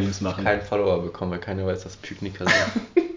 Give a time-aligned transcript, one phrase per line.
[0.00, 0.44] Keinen machen.
[0.44, 3.10] keinen Follower bekommen, weil keiner weiß, was Pykniker sind.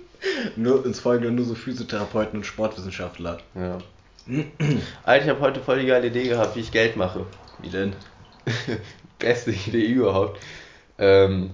[0.56, 3.40] Nur, uns folgen nur so Physiotherapeuten und Sportwissenschaftler.
[3.56, 3.78] ja.
[5.04, 7.26] Alter, ich habe heute voll die geile Idee gehabt, wie ich Geld mache.
[7.60, 7.94] Wie denn?
[9.20, 10.40] Beste Idee überhaupt.
[10.98, 11.52] Ähm,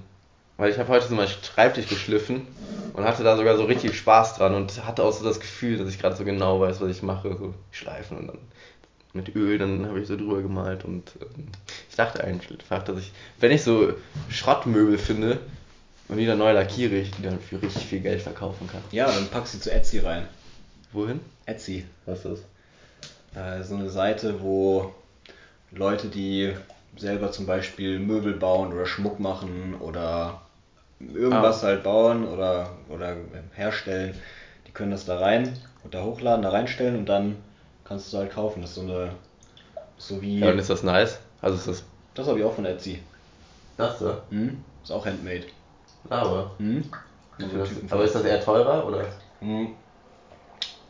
[0.57, 2.45] weil ich habe heute so meinen Schreibtisch geschliffen
[2.93, 5.89] und hatte da sogar so richtig Spaß dran und hatte auch so das Gefühl, dass
[5.89, 7.35] ich gerade so genau weiß, was ich mache.
[7.39, 8.39] So schleifen und dann
[9.13, 11.47] mit Öl, dann habe ich so drüber gemalt und ähm,
[11.89, 13.93] ich dachte einfach, dass ich, wenn ich so
[14.29, 15.39] Schrottmöbel finde
[16.07, 18.81] und die dann neu lackiere, ich die dann für richtig viel Geld verkaufen kann.
[18.91, 20.27] Ja, dann pack sie zu Etsy rein.
[20.91, 21.19] Wohin?
[21.45, 21.85] Etsy.
[22.05, 22.43] Was ist
[23.33, 23.61] das?
[23.61, 24.93] Äh, so eine Seite, wo
[25.71, 26.53] Leute, die
[26.97, 30.41] selber zum Beispiel Möbel bauen oder Schmuck machen oder
[30.99, 31.67] irgendwas Ah.
[31.67, 33.15] halt bauen oder, oder
[33.55, 34.15] herstellen,
[34.67, 37.35] die können das da rein und da hochladen, da reinstellen und dann
[37.89, 38.61] kannst du halt kaufen.
[38.61, 39.09] Das ist so eine,
[39.97, 41.19] so wie, Ja, und ist das nice?
[41.41, 43.01] Also ist das das habe ich auch von Etsy.
[43.77, 44.21] das da?
[44.29, 44.63] Hm?
[44.83, 45.45] Ist auch handmade.
[46.09, 46.51] Aber.
[46.57, 46.83] Hm?
[47.89, 49.05] Aber ist das eher teurer oder?
[49.39, 49.73] Hm.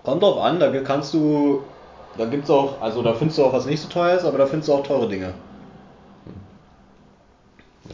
[0.03, 1.63] Kommt drauf an, da kannst du,
[2.17, 4.47] da gibt's auch, also da findest du auch was nicht so teuer ist, aber da
[4.47, 5.33] findest du auch teure Dinge.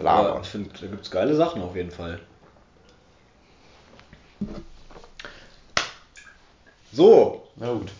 [0.03, 2.19] Aber ich finde, da gibt's geile Sachen auf jeden Fall.
[6.93, 7.91] So, Na gut.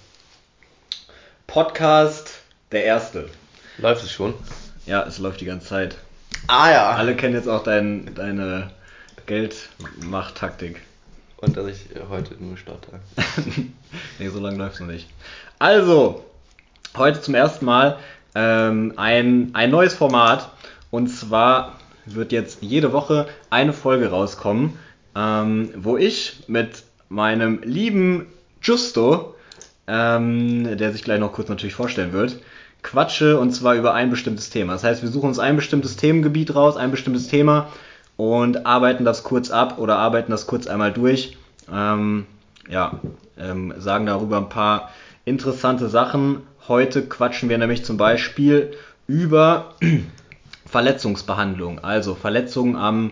[1.56, 2.42] Podcast
[2.74, 3.30] der erste.
[3.78, 4.34] Läuft es schon?
[4.86, 5.96] Ja, es läuft die ganze Zeit.
[6.48, 6.90] Ah ja.
[6.90, 8.72] Alle kennen jetzt auch dein, deine
[9.26, 10.82] Geldmachttaktik.
[11.38, 13.00] Und dass ich heute nur stotter.
[14.20, 15.08] nee, so lange läuft's noch nicht.
[15.58, 16.26] Also,
[16.98, 18.00] heute zum ersten Mal
[18.36, 20.52] ähm, ein, ein neues Format.
[20.92, 24.78] Und zwar wird jetzt jede Woche eine Folge rauskommen,
[25.16, 28.28] ähm, wo ich mit meinem lieben
[28.62, 29.35] Justo,
[29.88, 32.38] ähm, der sich gleich noch kurz natürlich vorstellen wird,
[32.82, 34.74] quatsche und zwar über ein bestimmtes Thema.
[34.74, 37.70] Das heißt, wir suchen uns ein bestimmtes Themengebiet raus, ein bestimmtes Thema
[38.16, 41.38] und arbeiten das kurz ab oder arbeiten das kurz einmal durch.
[41.72, 42.26] Ähm,
[42.70, 43.00] ja,
[43.38, 44.92] ähm, sagen darüber ein paar
[45.26, 46.42] interessante Sachen.
[46.68, 48.72] Heute quatschen wir nämlich zum Beispiel
[49.08, 49.76] über
[50.66, 53.12] Verletzungsbehandlung, also Verletzungen am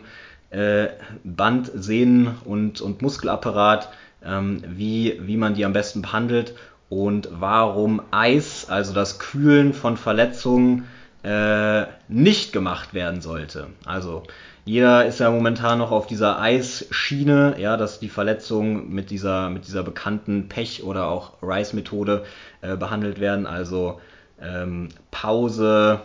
[0.50, 0.88] äh,
[1.24, 3.90] Band, Sehnen und, und Muskelapparat,
[4.24, 6.54] ähm, wie, wie man die am besten behandelt
[6.94, 10.88] und warum Eis, also das Kühlen von Verletzungen,
[11.24, 13.68] äh, nicht gemacht werden sollte.
[13.86, 14.24] Also
[14.66, 19.66] jeder ist ja momentan noch auf dieser Eisschiene, ja, dass die Verletzungen mit dieser, mit
[19.66, 22.24] dieser bekannten Pech- oder auch Rice-Methode
[22.62, 23.48] äh, behandelt werden.
[23.48, 24.00] Also
[24.42, 26.02] ähm, Pause,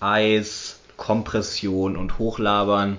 [0.00, 2.98] Eis, Kompression und Hochlabern.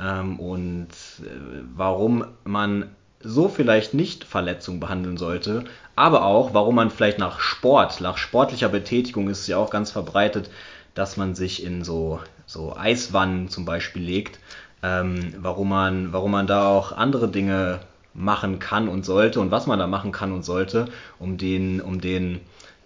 [0.00, 1.28] Ähm, und äh,
[1.74, 2.90] warum man
[3.22, 5.64] so vielleicht nicht Verletzungen behandeln sollte,
[5.96, 9.90] aber auch, warum man vielleicht nach Sport, nach sportlicher Betätigung ist es ja auch ganz
[9.90, 10.50] verbreitet,
[10.94, 14.38] dass man sich in so, so Eiswannen zum Beispiel legt,
[14.82, 17.80] ähm, warum, man, warum man da auch andere Dinge
[18.14, 20.86] machen kann und sollte und was man da machen kann und sollte,
[21.18, 22.40] um den, um den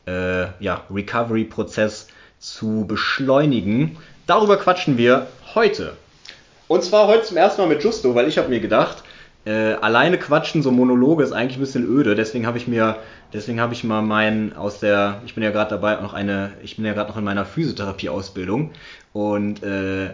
[0.07, 2.09] äh, ja, Recovery-Prozess
[2.39, 3.97] zu beschleunigen.
[4.27, 5.97] Darüber quatschen wir heute.
[6.69, 9.03] Und zwar heute zum ersten Mal mit Justo, weil ich habe mir gedacht,
[9.47, 12.17] äh, alleine quatschen, so Monologe ist eigentlich ein bisschen öde.
[12.17, 12.97] Deswegen habe ich mir,
[13.33, 16.77] deswegen habe ich mal meinen aus der, ich bin ja gerade dabei noch eine, ich
[16.77, 18.73] bin ja gerade noch in meiner Physiotherapie-Ausbildung
[19.13, 20.11] und äh,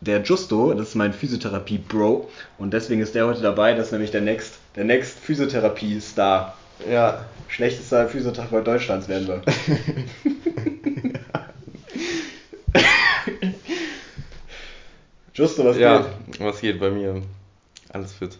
[0.00, 3.74] der Justo, das ist mein Physiotherapie-Bro und deswegen ist der heute dabei.
[3.74, 6.56] Das ist nämlich der Next, der Next Physiotherapie-Star.
[6.90, 7.26] Ja.
[7.48, 9.42] Schlechtester Physiotherapeut Deutschlands werden wir.
[15.34, 16.40] Justo, was ja, geht?
[16.40, 17.22] was geht bei mir?
[17.92, 18.38] Alles fit.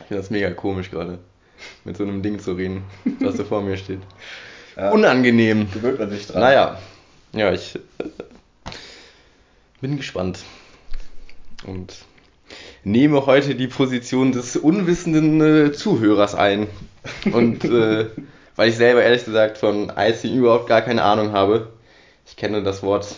[0.00, 1.18] Ich finde das mega komisch gerade,
[1.84, 2.84] mit so einem Ding zu reden,
[3.20, 4.00] was da vor mir steht.
[4.76, 4.90] Ja.
[4.90, 5.70] Unangenehm.
[5.72, 6.40] Gewöhnt man sich dran.
[6.40, 6.78] Naja,
[7.32, 8.04] ja, ich äh,
[9.80, 10.40] bin gespannt.
[11.66, 12.04] Und
[12.84, 16.66] nehme heute die Position des unwissenden äh, Zuhörers ein.
[17.32, 18.06] Und äh,
[18.56, 21.68] weil ich selber ehrlich gesagt von Icing überhaupt gar keine Ahnung habe.
[22.26, 23.14] Ich kenne das Wort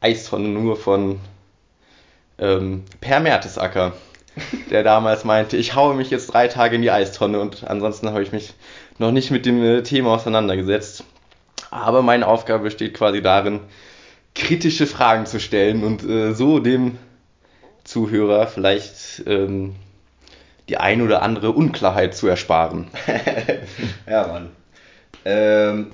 [0.00, 1.20] Eistonne nur von
[2.38, 3.92] ähm, Per Mertesacker,
[4.70, 8.22] der damals meinte, ich haue mich jetzt drei Tage in die Eistonne und ansonsten habe
[8.22, 8.54] ich mich
[8.98, 11.04] noch nicht mit dem äh, Thema auseinandergesetzt.
[11.70, 13.60] Aber meine Aufgabe besteht quasi darin,
[14.34, 16.98] kritische Fragen zu stellen und äh, so dem
[17.84, 19.74] Zuhörer vielleicht ähm,
[20.68, 22.88] die ein oder andere Unklarheit zu ersparen.
[24.08, 24.50] ja, Mann.
[25.24, 25.92] Ähm,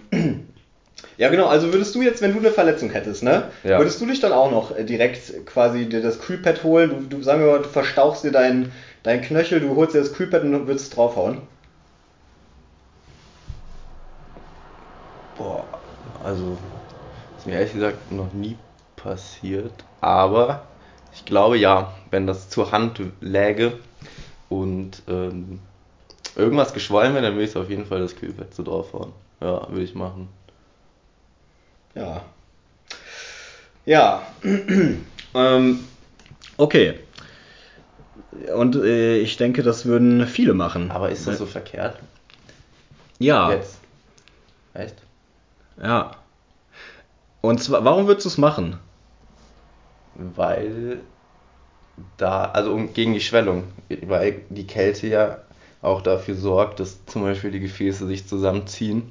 [1.16, 1.46] ja, genau.
[1.46, 3.50] Also würdest du jetzt, wenn du eine Verletzung hättest, ne?
[3.62, 3.78] Ja.
[3.78, 7.08] Würdest du dich dann auch noch äh, direkt quasi dir das Kühlpad holen?
[7.08, 8.72] Du, du sagen wir mal, du verstauchst dir deinen
[9.02, 11.42] dein Knöchel, du holst dir das Kühlpad und würdest es draufhauen.
[15.34, 15.68] Boah,
[16.20, 16.58] also
[17.36, 18.58] ist mir ehrlich gesagt noch nie
[18.96, 20.68] passiert, aber
[21.12, 23.80] Ich glaube ja, wenn das zur Hand läge
[24.50, 25.60] und ähm,
[26.36, 29.12] irgendwas geschwollen wäre, dann würde ich auf jeden Fall das Kühlfett so draufhauen.
[29.40, 30.30] Ja, würde ich machen.
[31.94, 32.24] Ja.
[33.84, 34.22] Ja.
[35.34, 35.84] ähm,
[36.56, 36.98] okay.
[38.54, 40.90] Und äh, ich denke, das würden viele machen.
[40.90, 41.98] Aber ist das so verkehrt?
[43.18, 43.52] Ja.
[43.52, 43.78] Jetzt.
[44.74, 44.96] Echt?
[45.82, 46.12] Ja.
[47.40, 48.78] Und zwar, warum würdest du es machen?
[50.14, 51.00] Weil
[52.16, 53.64] da, also um, gegen die Schwellung,
[54.06, 55.38] weil die Kälte ja
[55.82, 59.10] auch dafür sorgt, dass zum Beispiel die Gefäße sich zusammenziehen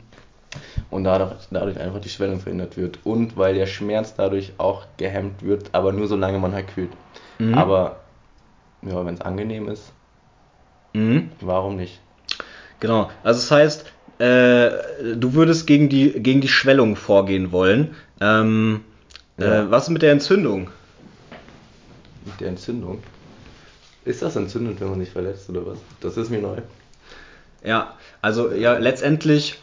[0.89, 2.99] und dadurch, dadurch einfach die Schwellung verhindert wird.
[3.03, 6.91] Und weil der Schmerz dadurch auch gehemmt wird, aber nur solange man halt kühlt.
[7.39, 7.53] Mhm.
[7.53, 7.97] Aber
[8.81, 9.91] ja, wenn es angenehm ist,
[10.93, 11.31] Mhm.
[11.39, 12.01] warum nicht?
[12.81, 13.09] Genau.
[13.23, 13.85] Also das heißt,
[14.19, 14.71] äh,
[15.15, 17.95] du würdest gegen die, gegen die Schwellung vorgehen wollen.
[18.19, 18.81] Ähm,
[19.37, 19.61] Ja.
[19.63, 20.69] äh, was ist mit der Entzündung?
[22.25, 23.01] Mit der Entzündung.
[24.03, 25.77] Ist das entzündend, wenn man sich verletzt oder was?
[26.01, 26.57] Das ist mir neu.
[27.63, 29.59] Ja, also ja, letztendlich,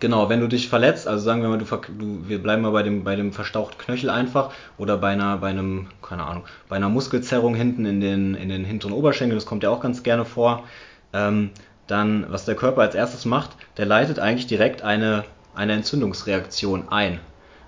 [0.00, 2.82] genau, wenn du dich verletzt, also sagen wir mal, du, du wir bleiben mal bei
[2.82, 6.88] dem, bei dem verstauchten Knöchel einfach oder bei einer, bei einem, keine Ahnung, bei einer
[6.88, 10.64] Muskelzerrung hinten in den, in den hinteren Oberschenkel, das kommt ja auch ganz gerne vor,
[11.12, 11.50] ähm,
[11.86, 15.24] dann, was der Körper als erstes macht, der leitet eigentlich direkt eine,
[15.54, 17.20] eine Entzündungsreaktion ein.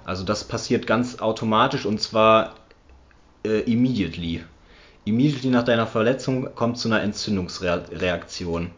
[0.05, 2.55] Also das passiert ganz automatisch und zwar
[3.45, 4.45] äh, immediately.
[5.05, 8.71] Immediately nach deiner Verletzung kommt zu einer Entzündungsreaktion.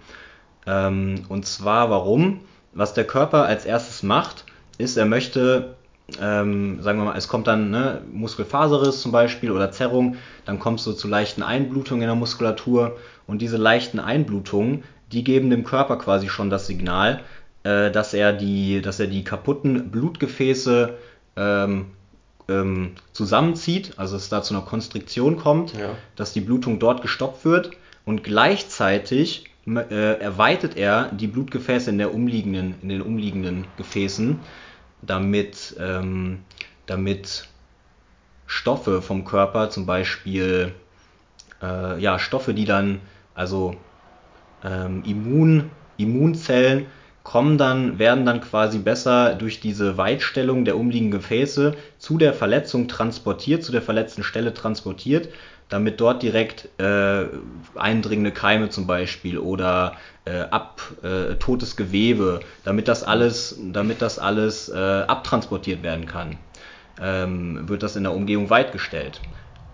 [0.67, 2.41] Ähm, und zwar warum?
[2.75, 4.45] Was der Körper als erstes macht,
[4.79, 5.75] ist, er möchte,
[6.21, 10.17] ähm, sagen wir mal, es kommt dann ne, Muskelfaserriss zum Beispiel oder Zerrung,
[10.47, 12.97] dann kommst du zu leichten Einblutungen in der Muskulatur
[13.27, 17.21] und diese leichten Einblutungen, die geben dem Körper quasi schon das Signal,
[17.65, 20.95] äh, dass er die, dass er die kaputten Blutgefäße
[21.37, 21.87] ähm,
[22.49, 25.91] ähm, zusammenzieht, also es da zu einer Konstriktion kommt, Ja.
[26.17, 27.71] dass die Blutung dort gestoppt wird
[28.05, 34.41] und gleichzeitig äh, erweitert er die Blutgefäße in, der umliegenden, in den umliegenden Gefäßen,
[35.03, 36.41] damit, ähm,
[36.87, 37.49] damit
[38.47, 40.73] Stoffe vom Körper, zum Beispiel
[41.63, 43.01] äh, ja, Stoffe, die dann,
[43.35, 43.77] also
[44.65, 46.87] ähm, Immun, Immunzellen
[47.23, 52.89] kommen dann, werden dann quasi besser durch diese Weitstellung der umliegenden Gefäße zu der Verletzung
[52.89, 55.29] transportiert, zu der verletzten Stelle transportiert,
[55.73, 57.25] damit dort direkt äh,
[57.75, 59.97] eindringende Keime zum Beispiel oder
[60.27, 66.37] äh, ab äh, totes Gewebe, damit das alles, damit das alles äh, abtransportiert werden kann,
[67.01, 69.23] ähm, wird das in der Umgebung weitgestellt.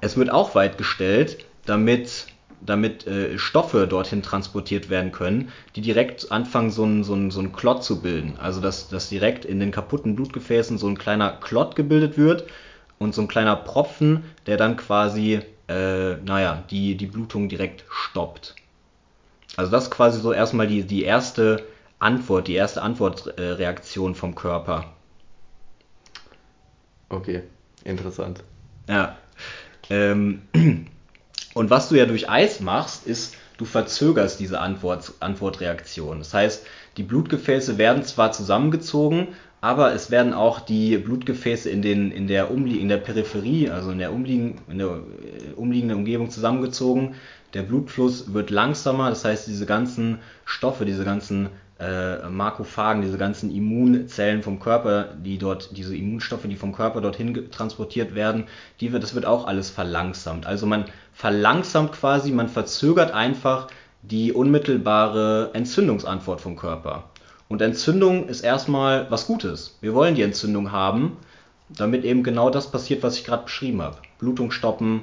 [0.01, 2.27] Es wird auch weitgestellt, damit
[2.61, 7.53] damit äh, Stoffe dorthin transportiert werden können, die direkt anfangen, so einen so so einen
[7.53, 8.37] Klott zu bilden.
[8.39, 12.45] Also dass, dass direkt in den kaputten Blutgefäßen so ein kleiner Klott gebildet wird
[12.99, 18.55] und so ein kleiner Propfen, der dann quasi, äh, naja, die, die Blutung direkt stoppt.
[19.57, 21.65] Also das ist quasi so erstmal die, die erste
[21.99, 24.93] Antwort, die erste Antwortreaktion vom Körper.
[27.09, 27.43] Okay,
[27.85, 28.43] interessant.
[28.89, 29.17] Ja.
[29.91, 30.43] Ähm,
[31.55, 36.19] und was du ja durch Eis machst, ist, du verzögerst diese Antwort, Antwortreaktion.
[36.19, 39.29] Das heißt, die Blutgefäße werden zwar zusammengezogen,
[39.61, 43.91] aber es werden auch die Blutgefäße in, den, in, der, Umlie in der Peripherie, also
[43.91, 47.15] in der, in der äh, umliegenden Umgebung zusammengezogen.
[47.55, 51.49] Der Blutfluss wird langsamer, das heißt, diese ganzen Stoffe, diese ganzen
[51.81, 57.51] äh, Makrophagen, diese ganzen Immunzellen vom Körper, die dort, diese Immunstoffe, die vom Körper dorthin
[57.51, 58.45] transportiert werden,
[58.81, 60.47] die wird, das wird auch alles verlangsamt.
[60.47, 63.69] Also man verlangsamt quasi, man verzögert einfach
[64.03, 67.11] die unmittelbare Entzündungsantwort vom Körper.
[67.49, 69.77] Und Entzündung ist erstmal was Gutes.
[69.81, 71.17] Wir wollen die Entzündung haben,
[71.71, 73.97] damit eben genau das passiert, was ich gerade beschrieben habe.
[74.19, 75.03] Blutung stoppen,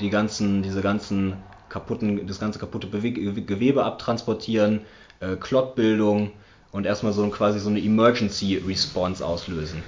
[0.00, 1.34] die ganzen, diese ganzen
[1.68, 4.80] kaputten, das ganze kaputte Bewe Gewebe abtransportieren,
[5.20, 6.32] äh, Klottbildung
[6.72, 9.82] und erstmal so ein, quasi so eine Emergency Response auslösen.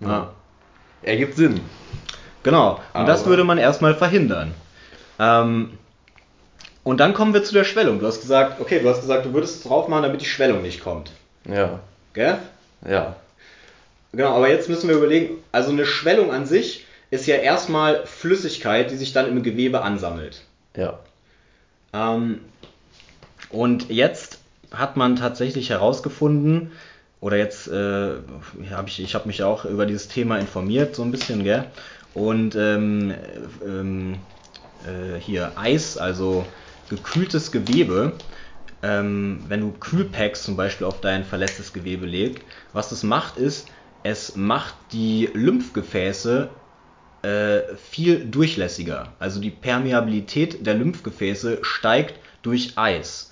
[0.00, 0.32] Ja.
[1.02, 1.60] Ergibt Sinn.
[2.42, 2.80] Genau.
[2.92, 4.54] Und das Aber- würde man erstmal verhindern.
[5.18, 5.78] Ähm,
[6.84, 7.98] und dann kommen wir zu der Schwellung.
[7.98, 10.62] Du hast gesagt, okay, du hast gesagt, du würdest es drauf machen, damit die Schwellung
[10.62, 11.10] nicht kommt.
[11.48, 11.80] Ja,
[12.12, 12.38] Gell?
[12.86, 13.16] ja.
[14.12, 18.90] Genau, aber jetzt müssen wir überlegen, also eine Schwellung an sich ist ja erstmal Flüssigkeit,
[18.90, 20.42] die sich dann im Gewebe ansammelt.
[20.76, 20.98] Ja.
[21.92, 22.40] Ähm,
[23.50, 24.38] und jetzt
[24.70, 26.72] hat man tatsächlich herausgefunden,
[27.20, 28.12] oder jetzt äh,
[28.70, 31.64] habe ich, ich habe mich auch über dieses Thema informiert, so ein bisschen, gell?
[32.12, 33.14] Und ähm,
[33.64, 34.16] ähm,
[34.84, 36.44] äh, hier Eis, also
[36.96, 38.12] gekühltes Gewebe,
[38.82, 43.68] ähm, wenn du Kühlpacks zum Beispiel auf dein verletztes Gewebe legst, was das macht ist,
[44.02, 46.50] es macht die Lymphgefäße
[47.22, 49.14] äh, viel durchlässiger.
[49.18, 53.30] Also die Permeabilität der Lymphgefäße steigt durch Eis.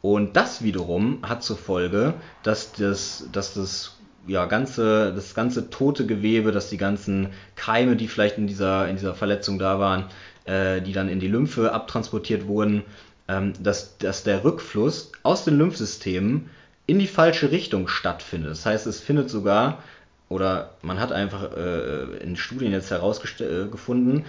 [0.00, 6.06] Und das wiederum hat zur Folge, dass das, dass das ja, ganze, das ganze tote
[6.06, 10.06] Gewebe, dass die ganzen Keime, die vielleicht in dieser, in dieser Verletzung da waren,
[10.44, 12.82] äh, die dann in die Lymphe abtransportiert wurden,
[13.28, 16.50] ähm, dass, dass der Rückfluss aus den Lymphsystemen
[16.86, 18.50] in die falsche Richtung stattfindet.
[18.50, 19.82] Das heißt, es findet sogar,
[20.28, 24.24] oder man hat einfach äh, in Studien jetzt herausgefunden, äh,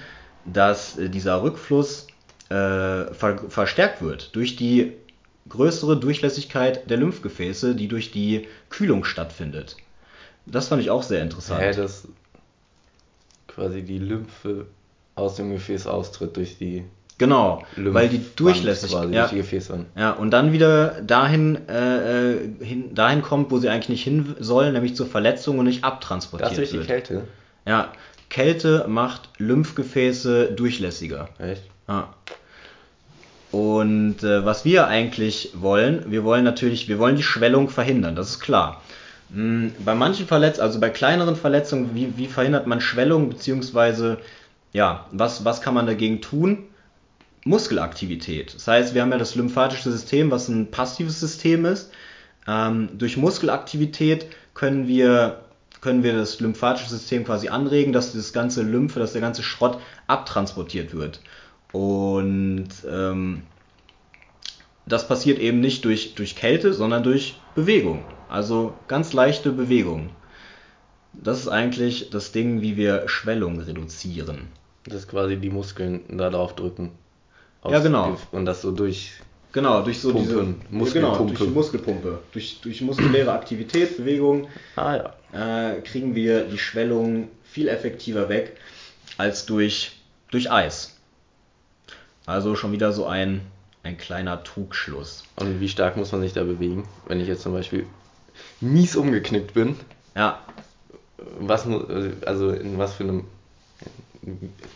[0.45, 2.07] dass äh, dieser Rückfluss
[2.49, 4.93] äh, ver verstärkt wird durch die
[5.49, 9.77] größere Durchlässigkeit der Lymphgefäße, die durch die Kühlung stattfindet.
[10.45, 11.61] Das fand ich auch sehr interessant.
[11.61, 12.07] Ja, dass
[13.47, 14.65] quasi die Lymphe
[15.15, 16.83] aus dem Gefäß austritt durch die
[17.19, 19.85] Genau, weil die Durchlässigkeit ja, durch die Gefäßwand.
[19.95, 24.35] Ja, und dann wieder dahin, äh, äh, hin, dahin kommt, wo sie eigentlich nicht hin
[24.39, 26.83] sollen, nämlich zur Verletzung und nicht abtransportiert das durch wird.
[26.83, 27.27] die Kälte?
[27.67, 27.91] Ja,
[28.29, 31.29] Kälte macht Lymphgefäße durchlässiger.
[31.37, 31.63] Echt?
[31.87, 32.09] Ja.
[33.51, 38.31] Und äh, was wir eigentlich wollen, wir wollen natürlich, wir wollen die Schwellung verhindern, das
[38.31, 38.81] ist klar.
[39.31, 44.17] Hm, bei manchen Verletzungen, also bei kleineren Verletzungen, wie, wie verhindert man Schwellung, beziehungsweise,
[44.73, 46.65] ja, was, was kann man dagegen tun?
[47.45, 48.55] Muskelaktivität.
[48.55, 51.91] Das heißt, wir haben ja das lymphatische System, was ein passives System ist.
[52.47, 55.41] Ähm, durch Muskelaktivität können wir,
[55.81, 59.79] können wir das lymphatische System quasi anregen, dass das ganze Lymphe, dass der ganze Schrott
[60.07, 61.21] abtransportiert wird.
[61.71, 63.43] Und ähm,
[64.85, 68.03] das passiert eben nicht durch, durch Kälte, sondern durch Bewegung.
[68.29, 70.09] Also ganz leichte Bewegung.
[71.13, 74.47] Das ist eigentlich das Ding, wie wir Schwellung reduzieren.
[74.85, 76.91] Das quasi die Muskeln da drauf drücken.
[77.65, 78.17] Ja, genau.
[78.31, 79.13] Und das so durch.
[79.53, 80.93] Genau, durch so Pumpen, diese Muskelpumpe.
[80.93, 82.19] Genau, durch die Muskelpumpe.
[82.31, 85.73] Durch, durch muskuläre Aktivität, Bewegung Ah ja.
[85.75, 88.57] äh, kriegen wir die Schwellung viel effektiver weg
[89.17, 89.91] als durch,
[90.31, 90.97] durch Eis.
[92.25, 93.41] Also schon wieder so ein,
[93.83, 95.23] ein kleiner Trugschluss.
[95.35, 96.87] Und wie stark muss man sich da bewegen?
[97.07, 97.85] Wenn ich jetzt zum Beispiel
[98.59, 99.75] mies umgeknickt bin,
[100.15, 100.41] Ja,
[101.39, 101.67] was
[102.25, 103.25] also in was für einem in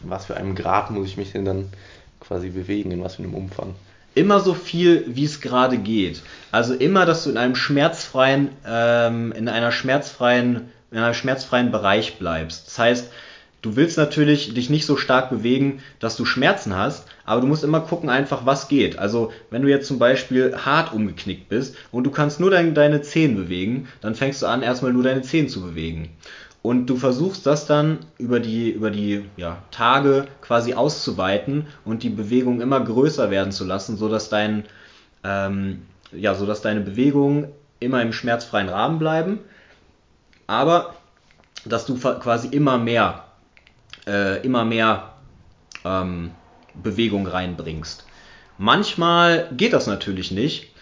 [0.03, 1.69] was für einem Grad muss ich mich denn dann
[2.19, 3.75] quasi bewegen, in was für einem Umfang?
[4.17, 6.23] immer so viel, wie es gerade geht.
[6.51, 12.17] Also immer, dass du in einem schmerzfreien, ähm, in einer schmerzfreien, in einem schmerzfreien Bereich
[12.17, 12.67] bleibst.
[12.67, 13.11] Das heißt,
[13.61, 17.63] du willst natürlich dich nicht so stark bewegen, dass du Schmerzen hast, aber du musst
[17.63, 18.97] immer gucken einfach, was geht.
[18.97, 23.03] Also wenn du jetzt zum Beispiel hart umgeknickt bist und du kannst nur dein, deine
[23.03, 26.09] Zehen bewegen, dann fängst du an, erstmal nur deine Zehen zu bewegen.
[26.67, 32.09] Und du versuchst das dann über die, über die ja, Tage quasi auszuweiten und die
[32.09, 34.65] Bewegung immer größer werden zu lassen, sodass, dein,
[35.24, 37.47] ähm, ja, sodass deine Bewegungen
[37.79, 39.39] immer im schmerzfreien Rahmen bleiben,
[40.45, 40.95] aber
[41.63, 43.24] dass du quasi immer mehr,
[44.05, 45.13] äh, immer mehr
[45.86, 46.31] ähm,
[46.74, 48.05] Bewegung reinbringst.
[48.57, 50.74] Manchmal geht das natürlich nicht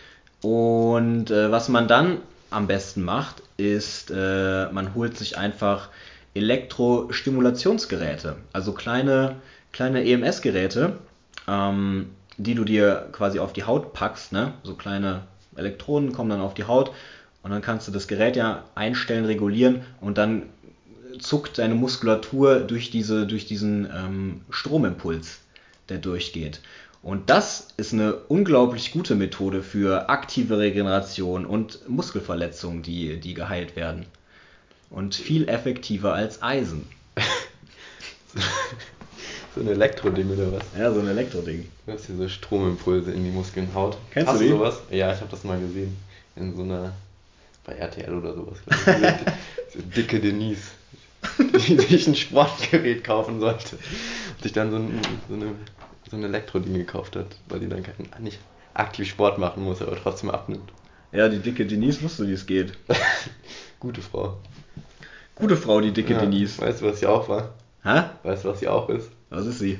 [0.42, 5.90] und äh, was man dann am besten macht, ist, äh, man holt sich einfach
[6.34, 9.38] Elektrostimulationsgeräte, also kleine,
[9.72, 10.98] kleine EMS-Geräte,
[11.48, 14.34] ähm, die du dir quasi auf die Haut packst.
[14.34, 14.54] Ne?
[14.64, 15.22] So kleine
[15.56, 16.92] Elektroden kommen dann auf die Haut
[17.44, 20.44] und dann kannst du das Gerät ja einstellen, regulieren und dann
[21.20, 25.40] zuckt deine Muskulatur durch, diese, durch diesen ähm, Stromimpuls,
[25.90, 26.60] der durchgeht.
[27.06, 33.76] Und das ist eine unglaublich gute Methode für aktive Regeneration und Muskelverletzungen, die, die geheilt
[33.76, 34.08] werden.
[34.90, 36.88] Und viel effektiver als Eisen.
[39.54, 40.64] So ein Elektroding oder was?
[40.78, 41.70] Ja, so ein Elektroding.
[41.86, 43.98] Was diese Stromimpulse in die Muskeln haut.
[44.12, 44.50] Kennst Hast du die?
[44.50, 44.82] sowas?
[44.90, 45.96] Ja, ich habe das mal gesehen.
[46.36, 46.92] In so einer.
[47.64, 48.58] bei RTL oder sowas.
[48.66, 49.74] glaub ich.
[49.74, 50.72] so dicke Denise.
[51.40, 53.78] Die sich ein Sportgerät kaufen sollte.
[53.78, 55.56] Und sich dann so ein, so eine,
[56.10, 58.40] so ein Elektroding gekauft hat, weil die dann kein, nicht
[58.74, 60.72] aktiv Sport machen muss, aber trotzdem abnimmt.
[61.12, 62.74] Ja, die dicke Denise wusste, wie es geht.
[63.80, 64.38] Gute Frau.
[65.36, 66.62] Gute Frau, die dicke Ja, Denise.
[66.62, 67.54] Weißt du, was sie auch war?
[67.84, 68.04] Hä?
[68.24, 69.10] Weißt du, was sie auch ist?
[69.30, 69.78] Was ist sie?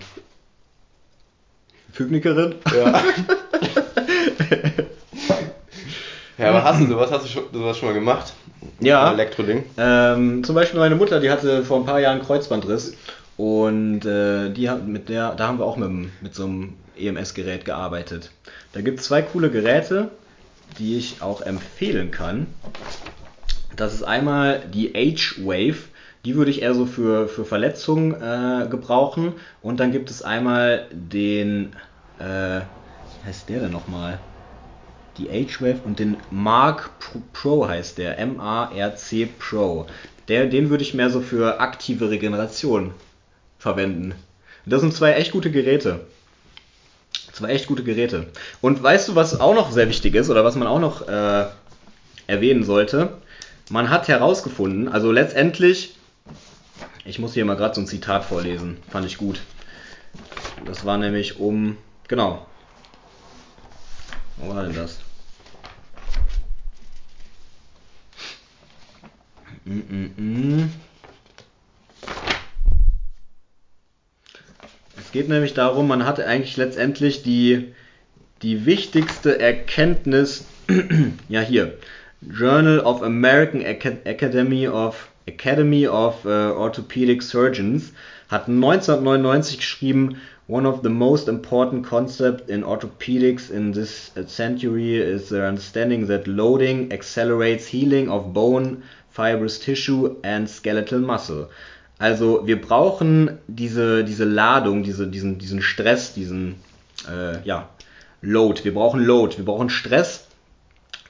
[1.92, 2.56] Fügnikerin?
[2.74, 3.02] Ja.
[6.38, 7.12] ja, aber hast du sowas?
[7.12, 8.34] Hast du schon, sowas schon mal gemacht?
[8.80, 9.08] Ja.
[9.08, 9.64] Ein Elektroding?
[9.78, 12.96] Ähm, zum Beispiel meine Mutter, die hatte vor ein paar Jahren Kreuzbandriss
[13.38, 18.32] und äh, die mit der, da haben wir auch mit, mit so einem EMS-Gerät gearbeitet.
[18.74, 20.10] Da gibt es zwei coole Geräte,
[20.80, 22.48] die ich auch empfehlen kann.
[23.76, 25.90] Das ist einmal die H-Wave,
[26.24, 29.34] die würde ich eher so für, für Verletzungen äh, gebrauchen.
[29.62, 31.74] Und dann gibt es einmal den,
[32.20, 34.20] äh, wie heißt der denn nochmal?
[35.18, 39.88] Die H-Wave und den Mark Pro, Pro heißt der, M-A-R-C Pro.
[40.30, 42.94] Der, den würde ich mehr so für aktive Regeneration
[43.66, 44.14] verwenden.
[44.68, 46.02] Das sind zwei echt gute Geräte.
[47.34, 48.28] Zwei echt gute Geräte.
[48.62, 51.48] Und weißt du, was auch noch sehr wichtig ist oder was man auch noch äh,
[52.28, 53.18] erwähnen sollte?
[53.72, 55.96] Man hat herausgefunden, also letztendlich,
[57.06, 59.42] ich muss hier mal gerade so ein Zitat vorlesen, fand ich gut.
[60.66, 62.46] Das war nämlich um, genau.
[64.38, 65.00] Wo war denn das?
[69.66, 70.70] Mm -mm -mm.
[75.06, 77.74] Es geht nämlich darum, man hat eigentlich letztendlich die,
[78.42, 80.46] die wichtigste Erkenntnis,
[81.30, 81.76] ja hier,
[82.22, 87.94] Journal of American Academy of, Academy of uh, Orthopedic Surgeons
[88.30, 95.30] hat 1999 geschrieben, One of the most important concepts in orthopedics in this century is
[95.30, 101.50] the understanding that loading accelerates healing of bone, fibrous tissue and skeletal muscle.
[101.98, 106.56] Also wir brauchen diese, diese Ladung, diese, diesen, diesen Stress, diesen
[107.10, 107.70] äh, ja,
[108.22, 108.64] Load.
[108.64, 110.28] Wir brauchen Load, wir brauchen Stress.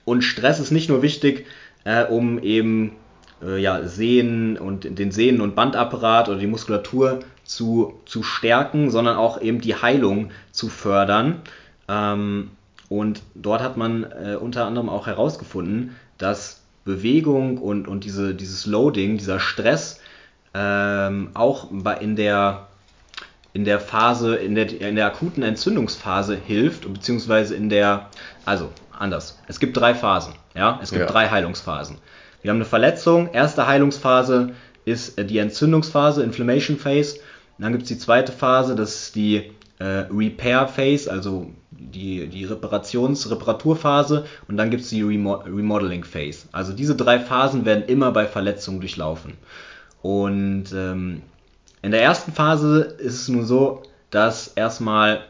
[0.03, 1.47] Und Stress ist nicht nur wichtig,
[1.85, 2.91] äh, um eben
[3.41, 9.17] äh, ja, Sehnen und den Sehnen- und Bandapparat oder die Muskulatur zu, zu stärken, sondern
[9.17, 11.41] auch eben die Heilung zu fördern.
[11.87, 12.51] Ähm,
[12.89, 18.67] und dort hat man äh, unter anderem auch herausgefunden, dass Bewegung und, und diese, dieses
[18.67, 19.99] Loading, dieser Stress
[20.55, 21.69] ähm, auch
[21.99, 22.67] in der
[23.53, 28.09] in der Phase, in der, in der akuten Entzündungsphase hilft, beziehungsweise in der,
[28.43, 29.39] also anders.
[29.47, 31.07] Es gibt drei Phasen, ja, es gibt Ja.
[31.07, 31.97] drei Heilungsphasen.
[32.41, 34.51] Wir haben eine Verletzung, erste Heilungsphase
[34.83, 37.15] ist äh, die Entzündungsphase, Inflammation Phase.
[37.57, 42.27] Und dann gibt es die zweite Phase, das ist die äh, Repair Phase, also die,
[42.27, 44.25] die Reparations-, Reparaturphase.
[44.49, 46.47] Und dann gibt es die Remo Remodeling Phase.
[46.51, 49.33] Also diese drei Phasen werden immer bei Verletzungen durchlaufen.
[50.05, 51.23] Und ähm,
[51.81, 55.21] in der ersten Phase ist es nun so, dass erstmal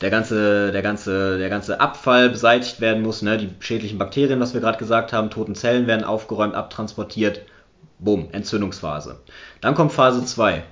[0.00, 3.38] der ganze, der ganze, der ganze Abfall beseitigt werden muss, ne?
[3.38, 7.40] die schädlichen Bakterien, was wir gerade gesagt haben, toten Zellen werden aufgeräumt, abtransportiert.
[7.98, 9.18] Bumm, Entzündungsphase.
[9.60, 10.62] Dann kommt Phase 2,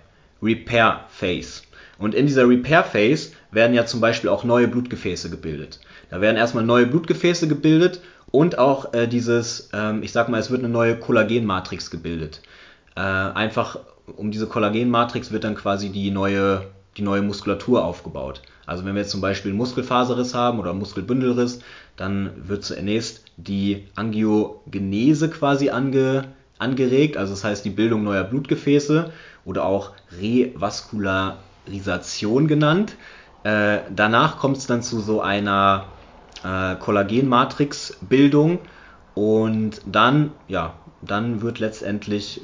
[0.40, 1.62] Repair Phase.
[1.98, 5.80] Und in dieser Repair Phase werden ja zum Beispiel auch neue Blutgefäße gebildet.
[6.10, 10.50] Da werden erstmal neue Blutgefäße gebildet und auch äh, dieses, ähm, ich sag mal, es
[10.50, 12.42] wird eine neue Kollagenmatrix gebildet.
[12.96, 13.78] Äh, einfach
[14.16, 16.62] um diese Kollagenmatrix wird dann quasi die neue,
[16.96, 18.40] die neue Muskulatur aufgebaut.
[18.66, 21.60] Also wenn wir jetzt zum Beispiel einen Muskelfaserriss haben oder einen Muskelbündelriss,
[21.96, 29.10] dann wird zunächst die Angiogenese quasi ange, angeregt, also das heißt die Bildung neuer Blutgefäße
[29.44, 29.90] oder auch
[30.20, 32.94] Revaskularisation genannt.
[33.42, 35.86] Äh, danach kommt es dann zu so einer
[36.44, 38.58] äh, Kollagenmatrixbildung
[39.14, 42.40] und dann, ja, dann wird letztendlich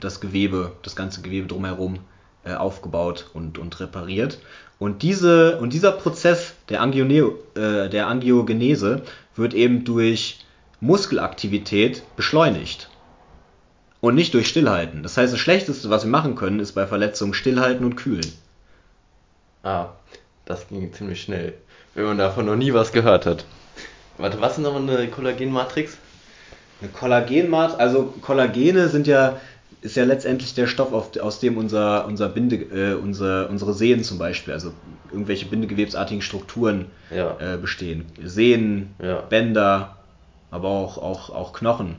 [0.00, 1.98] das Gewebe, das ganze Gewebe drumherum
[2.44, 4.38] äh, aufgebaut und, und repariert.
[4.78, 9.02] Und, diese, und dieser Prozess der, Angione, äh, der Angiogenese
[9.34, 10.44] wird eben durch
[10.80, 12.90] Muskelaktivität beschleunigt.
[14.00, 15.02] Und nicht durch Stillhalten.
[15.02, 18.30] Das heißt, das Schlechteste, was wir machen können, ist bei Verletzungen stillhalten und kühlen.
[19.62, 19.88] Ah,
[20.46, 21.52] das ging ziemlich schnell.
[21.94, 23.44] Wenn man davon noch nie was gehört hat.
[24.18, 25.98] Warte, was ist nochmal eine Kollagenmatrix?
[26.80, 29.38] Eine Kollagenmat, also Kollagene sind ja,
[29.82, 34.18] ist ja letztendlich der Stoff, aus dem unser, unser Binde, äh, unser, unsere Sehnen zum
[34.18, 34.72] Beispiel, also
[35.10, 37.36] irgendwelche bindegewebsartigen Strukturen Ja.
[37.40, 38.06] äh, bestehen.
[38.22, 39.20] Sehnen, Ja.
[39.22, 39.96] Bänder,
[40.50, 41.96] aber auch, auch, auch Knochen.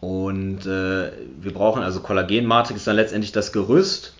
[0.00, 1.10] Und äh,
[1.40, 4.14] wir brauchen also Kollagenmatrix ist dann letztendlich das Gerüst,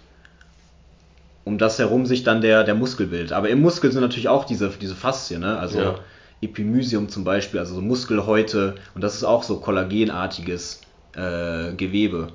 [1.48, 3.32] um das herum sich dann der, der Muskel bildet.
[3.32, 5.58] Aber im Muskel sind natürlich auch diese, diese Faszien, ne?
[5.58, 5.94] also Ja.
[6.42, 10.82] Epimysium zum Beispiel, also so Muskelhäute und das ist auch so kollagenartiges
[11.16, 12.28] äh, Gewebe.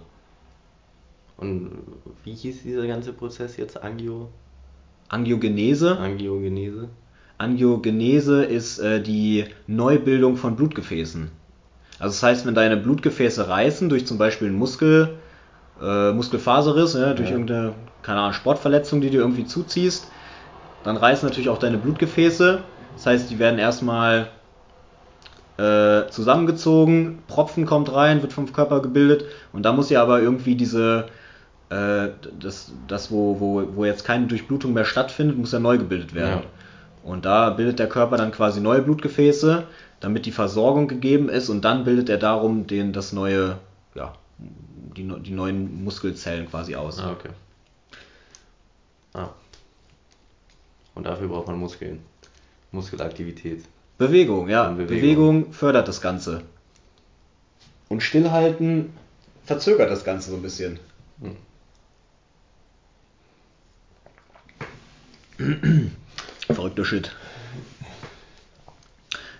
[1.38, 1.72] Und
[2.24, 3.82] wie hieß dieser ganze Prozess jetzt?
[3.82, 4.30] Angio
[5.10, 5.98] Angiogenese.
[5.98, 6.90] Angiogenese?
[7.38, 11.30] Angiogenese ist äh, die Neubildung von Blutgefäßen.
[12.00, 15.10] Also das heißt, wenn deine Blutgefäße reißen durch zum Beispiel einen Muskel,
[15.82, 17.36] äh, Muskelfaserriss, ja, durch Ja.
[17.36, 17.74] irgendeine,
[18.04, 20.08] keine Ahnung, Sportverletzung, die du irgendwie zuziehst,
[20.84, 22.62] dann reißen natürlich auch deine Blutgefäße.
[22.96, 24.30] Das heißt, die werden erstmal
[25.58, 30.56] äh, zusammengezogen, Propfen kommt rein, wird vom Körper gebildet und da muss ja aber irgendwie
[30.56, 31.08] diese,
[31.70, 36.14] äh, das, das wo, wo, wo jetzt keine Durchblutung mehr stattfindet, muss ja neu gebildet
[36.14, 36.42] werden.
[36.42, 37.10] Ja.
[37.10, 39.66] Und da bildet der Körper dann quasi neue Blutgefäße,
[40.00, 43.58] damit die Versorgung gegeben ist und dann bildet er darum den, das neue,
[43.94, 47.00] ja, die, die neuen Muskelzellen quasi aus.
[47.00, 47.30] Ah, okay.
[49.14, 49.30] Ah.
[50.96, 52.00] Und dafür braucht man Muskeln.
[52.72, 53.64] Muskelaktivität.
[53.98, 54.70] Bewegung, ja.
[54.70, 54.88] Bewegung.
[54.88, 55.54] Bewegung.
[55.54, 56.42] fördert das Ganze.
[57.90, 58.92] Und Stillhalten
[59.46, 60.80] verzögert das Ganze so ein bisschen.
[66.48, 67.12] Verrückter Shit.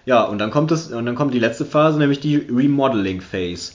[0.06, 3.74] Ja, und dann kommt es, und dann kommt die letzte Phase, nämlich die Remodeling Phase.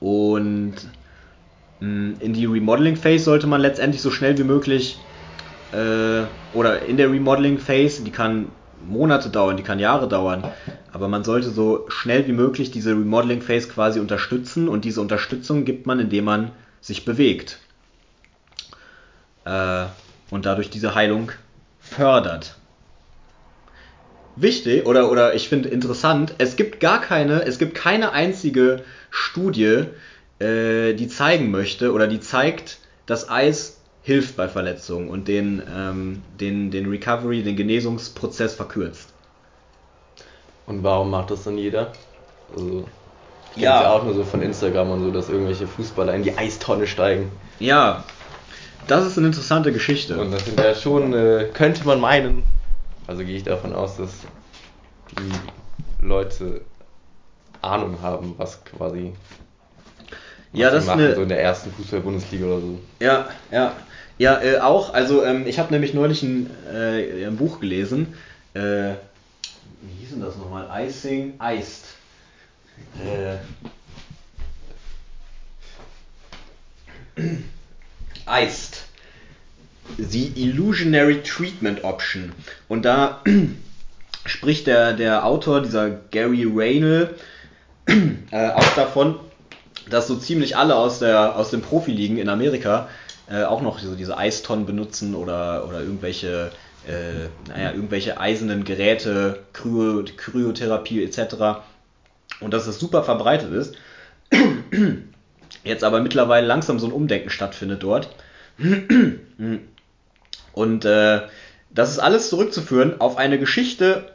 [0.00, 0.74] Und
[1.80, 4.98] mh, in die Remodeling Phase sollte man letztendlich so schnell wie möglich
[5.74, 8.48] äh, oder in der Remodeling Phase, die kann
[8.86, 10.44] Monate dauern, die kann Jahre dauern,
[10.92, 15.64] aber man sollte so schnell wie möglich diese Remodeling Phase quasi unterstützen und diese Unterstützung
[15.64, 17.58] gibt man, indem man sich bewegt
[19.44, 19.86] äh,
[20.30, 21.32] und dadurch diese Heilung
[21.80, 22.56] fördert.
[24.36, 29.84] Wichtig oder, oder ich finde interessant, es gibt gar keine, es gibt keine einzige Studie,
[30.40, 33.73] äh, die zeigen möchte oder die zeigt, dass Eis
[34.04, 39.08] hilft bei Verletzungen und den, ähm, den, den Recovery, den Genesungsprozess verkürzt.
[40.66, 41.92] Und warum macht das dann jeder?
[42.54, 42.86] Also,
[43.56, 43.82] ich Ja.
[43.82, 43.90] ja.
[43.90, 47.32] auch nur so von Instagram und so, dass irgendwelche Fußballer in die Eistonne steigen.
[47.58, 48.04] Ja,
[48.88, 50.18] das ist eine interessante Geschichte.
[50.20, 52.42] Und das sind ja schon, äh, könnte man meinen,
[53.06, 54.10] also gehe ich davon aus, dass
[55.18, 56.60] die Leute
[57.62, 59.12] Ahnung haben, was quasi
[60.52, 62.78] was Ja, das ist machen, eine- so in der ersten Fußball-Bundesliga oder so.
[63.00, 63.72] Ja, ja.
[64.18, 68.14] Ja, äh, auch, also ähm, ich habe nämlich neulich ein, äh, ein Buch gelesen.
[68.54, 68.60] Äh,
[69.82, 70.68] wie hieß denn das nochmal?
[70.86, 71.84] Icing Iced.
[73.04, 73.38] Äh,
[78.26, 78.84] Iced.
[79.98, 82.32] The Illusionary Treatment Option.
[82.68, 83.22] Und da
[84.24, 87.14] spricht der, der Autor, dieser Gary Raynal,
[87.86, 89.18] äh, auch davon,
[89.90, 92.88] dass so ziemlich alle aus, der, aus den Profiligen in Amerika
[93.30, 96.50] äh, auch noch so diese Eistonnen benutzen oder, oder irgendwelche,
[96.86, 101.62] äh, naja, irgendwelche eisernen Geräte, Kryo, Kryotherapie etc.
[102.40, 103.74] Und dass das super verbreitet ist.
[105.64, 108.14] Jetzt aber mittlerweile langsam so ein Umdenken stattfindet dort.
[110.52, 111.20] Und äh,
[111.70, 114.12] das ist alles zurückzuführen auf eine Geschichte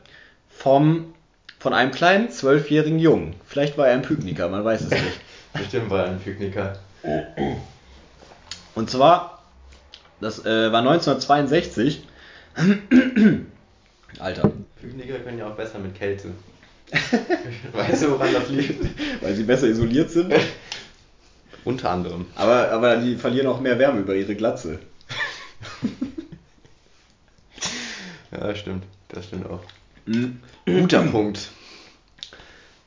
[0.49, 1.13] vom,
[1.57, 3.35] von einem kleinen zwölfjährigen Jungen.
[3.45, 5.19] Vielleicht war er ein Pykniker, man weiß es nicht.
[5.53, 6.77] Bestimmt war er ein Picknicker.
[8.75, 9.43] Und zwar,
[10.21, 12.03] das äh, war 1962.
[14.19, 14.51] Alter.
[14.81, 16.29] Picknicker können ja auch besser mit Kälte.
[17.73, 18.83] weißt du, woran das liegt?
[19.21, 20.33] Weil sie besser isoliert sind.
[21.63, 22.25] Unter anderem.
[22.35, 24.79] Aber, aber die verlieren auch mehr Wärme über ihre Glatze.
[28.31, 28.83] Ja, stimmt.
[29.09, 29.61] Das stimmt auch.
[30.05, 30.39] Mhm.
[30.65, 31.49] Guter Punkt.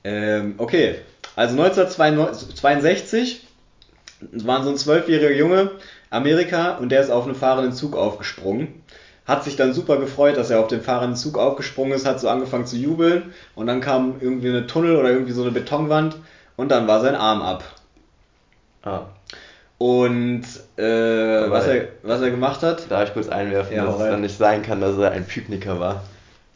[0.04, 1.00] Ähm, okay,
[1.36, 3.46] also 1962
[4.32, 5.70] war so ein zwölfjähriger Junge,
[6.10, 8.82] Amerika, und der ist auf einen fahrenden Zug aufgesprungen.
[9.24, 12.28] Hat sich dann super gefreut, dass er auf den fahrenden Zug aufgesprungen ist, hat so
[12.28, 16.16] angefangen zu jubeln und dann kam irgendwie eine Tunnel oder irgendwie so eine Betonwand
[16.56, 17.62] und dann war sein Arm ab.
[18.82, 19.02] Ah,
[19.78, 20.42] Und
[20.76, 20.82] äh,
[21.50, 24.36] was, er, was er gemacht hat, darf ich kurz einwerfen, Ja, dass es dann nicht
[24.36, 26.02] sein kann, dass er ein Picknicker war,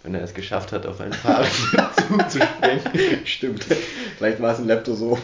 [0.02, 1.50] wenn er es geschafft hat, auf einen fahrenden
[2.09, 3.20] Zug zu springen.
[3.24, 3.64] stimmt,
[4.18, 5.18] vielleicht war es ein Leptosom.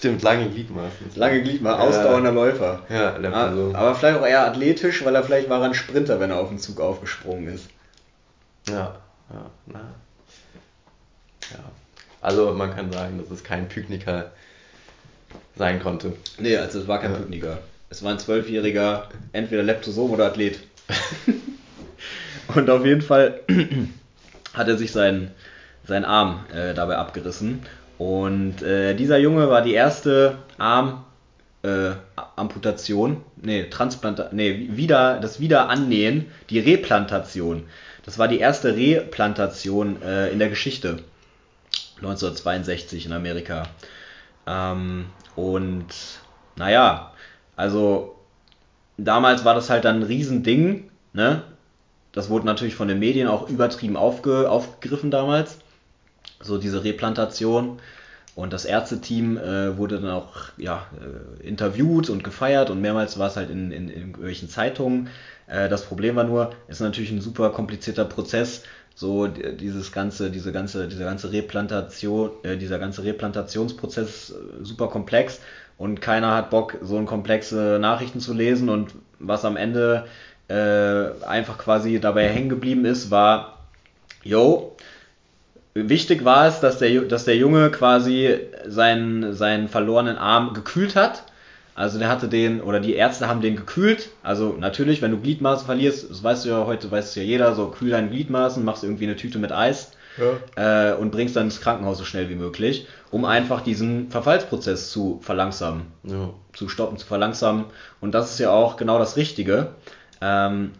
[0.00, 1.10] Stimmt, lange Gliedmaßen.
[1.14, 1.86] Lange Gliedmaßen, Ja.
[1.86, 2.80] ausdauernder Läufer.
[2.88, 3.74] Ja, Ah, Leptosom.
[3.76, 6.58] Aber vielleicht auch eher athletisch, weil er vielleicht war ein Sprinter, wenn er auf den
[6.58, 7.66] Zug aufgesprungen ist.
[8.66, 8.96] Ja,
[9.30, 9.80] ja, na.
[11.52, 11.58] Ja.
[12.22, 14.30] Also man kann sagen, dass es kein Picknicker
[15.56, 16.14] sein konnte.
[16.38, 17.18] Nee, also es war kein Ja.
[17.18, 17.58] Pykniker.
[17.90, 20.60] Es war ein zwölfjähriger, entweder Leptosom oder Athlet.
[22.54, 23.40] Und auf jeden Fall
[24.54, 25.30] hat er sich seinen,
[25.86, 27.62] seinen Arm äh, dabei abgerissen.
[28.00, 31.04] Und äh, dieser Junge war die erste Arm
[31.62, 31.90] äh,
[32.34, 37.64] Amputation, nee, Transplantation, nee, wieder, das Wiederannähen, die Replantation.
[38.06, 41.00] Das war die erste Replantation äh, in der Geschichte.
[41.96, 43.64] 1962 in Amerika.
[44.46, 45.04] Ähm,
[45.36, 45.88] und
[46.56, 47.12] naja,
[47.54, 48.16] also
[48.96, 51.42] damals war das halt dann ein Riesending, ne?
[52.12, 55.58] Das wurde natürlich von den Medien auch übertrieben aufge, aufgegriffen damals.
[56.40, 57.78] So diese Replantation.
[58.36, 60.86] Und das Ärzteteam äh, wurde dann auch ja,
[61.42, 65.08] äh, interviewt und gefeiert und mehrmals war es halt in, in, in irgendwelchen Zeitungen.
[65.46, 68.62] Äh, das Problem war nur, ist natürlich ein super komplizierter Prozess,
[68.94, 75.40] so dieses ganze, diese ganze, dieser ganze Replantation, äh, dieser ganze Replantationsprozess äh, super komplex
[75.78, 80.06] und keiner hat Bock, so ein komplexe Nachrichten zu lesen und was am Ende
[80.48, 83.58] äh, einfach quasi dabei hängen geblieben ist, war,
[84.22, 84.69] yo,
[85.74, 91.24] wichtig war es, dass der, dass der Junge quasi seinen, seinen verlorenen Arm gekühlt hat.
[91.74, 94.10] Also der hatte den, oder die Ärzte haben den gekühlt.
[94.22, 97.54] Also natürlich, wenn du Gliedmaßen verlierst, das weißt du ja heute, weiß es ja jeder,
[97.54, 100.90] so kühl deine Gliedmaßen, machst irgendwie eine Tüte mit Eis ja.
[100.90, 105.20] äh, und bringst dann ins Krankenhaus so schnell wie möglich, um einfach diesen Verfallsprozess zu
[105.22, 106.30] verlangsamen, ja.
[106.52, 107.64] zu stoppen, zu verlangsamen.
[108.00, 109.68] Und das ist ja auch genau das Richtige.
[110.20, 110.72] Ähm,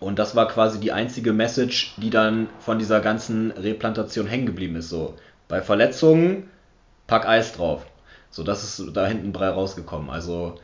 [0.00, 4.76] und das war quasi die einzige Message, die dann von dieser ganzen Replantation hängen geblieben
[4.76, 4.88] ist.
[4.88, 5.14] So,
[5.48, 6.50] bei Verletzungen
[7.06, 7.86] pack Eis drauf.
[8.30, 10.10] So, das ist da hinten bei rausgekommen.
[10.10, 10.58] Also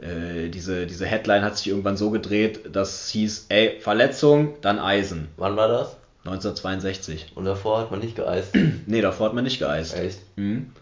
[0.00, 5.28] äh, diese, diese Headline hat sich irgendwann so gedreht, dass hieß, ey, Verletzung, dann Eisen.
[5.36, 5.96] Wann war das?
[6.24, 7.32] 1962.
[7.34, 8.54] Und davor hat man nicht geeist?
[8.86, 9.96] nee, davor hat man nicht geeist.
[9.96, 10.20] Echt?
[10.36, 10.72] Mhm.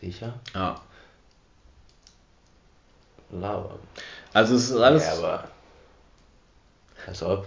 [0.00, 0.34] Sicher?
[0.54, 0.80] Ja.
[3.30, 3.78] Lava.
[4.32, 5.06] Also es ist alles.
[5.06, 5.44] Ja, aber.
[7.06, 7.46] Als ob.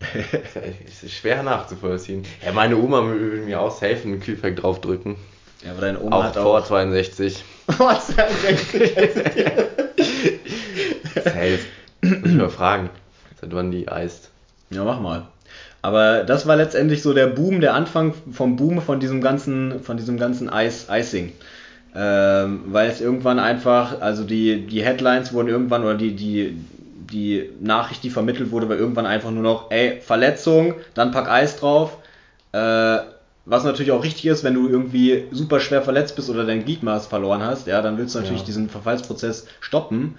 [0.86, 2.24] es ist schwer nachzuvollziehen.
[2.44, 5.16] Ja, meine Oma würde mir auch safe einen Kühlpack draufdrücken.
[5.64, 6.66] Ja, aber deine Oma auch hat vor auch.
[6.66, 7.42] 62.
[7.70, 8.94] Vor 62.
[11.24, 11.58] safe.
[12.02, 12.90] Muss ich mal fragen,
[13.40, 14.30] seit wann die eist.
[14.70, 15.26] Ja, mach mal.
[15.82, 19.96] Aber das war letztendlich so der Boom, der Anfang vom Boom von diesem ganzen, von
[19.96, 21.32] diesem ganzen Eis, Icing.
[21.94, 26.58] Ähm, weil es irgendwann einfach, also die, die Headlines wurden irgendwann, oder die, die,
[27.10, 31.56] die Nachricht, die vermittelt wurde, war irgendwann einfach nur noch, ey, Verletzung, dann pack Eis
[31.56, 31.98] drauf.
[32.52, 32.98] Äh,
[33.44, 37.06] was natürlich auch richtig ist, wenn du irgendwie super schwer verletzt bist oder dein Gliedmaß
[37.06, 38.46] verloren hast, ja, dann willst du natürlich ja.
[38.46, 40.16] diesen Verfallsprozess stoppen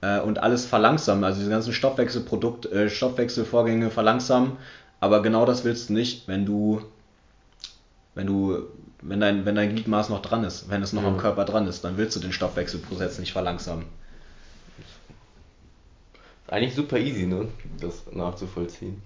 [0.00, 4.52] äh, und alles verlangsamen, also diese ganzen Stoffwechselprodukt, äh, Stoffwechselvorgänge verlangsamen.
[4.98, 6.80] Aber genau das willst du nicht, wenn du,
[8.14, 8.62] wenn du,
[9.02, 11.08] wenn dein, wenn dein Gliedmaß noch dran ist, wenn es noch mhm.
[11.08, 13.84] am Körper dran ist, dann willst du den Stoffwechselprozess nicht verlangsamen.
[16.50, 17.46] Eigentlich super easy, ne?
[17.80, 19.00] Das nachzuvollziehen.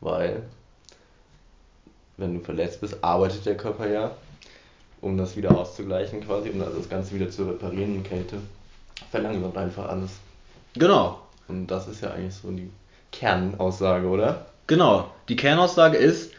[0.00, 0.42] Weil
[2.16, 4.10] wenn du verletzt bist, arbeitet der Körper ja,
[5.02, 8.38] um das wieder auszugleichen quasi, um das Ganze wieder zu reparieren in Kälte.
[9.10, 10.12] Verlangsamt einfach alles.
[10.74, 11.20] Genau.
[11.46, 12.70] Und das ist ja eigentlich so die
[13.10, 14.46] Kernaussage, oder?
[14.66, 15.10] Genau.
[15.28, 16.32] Die Kernaussage ist,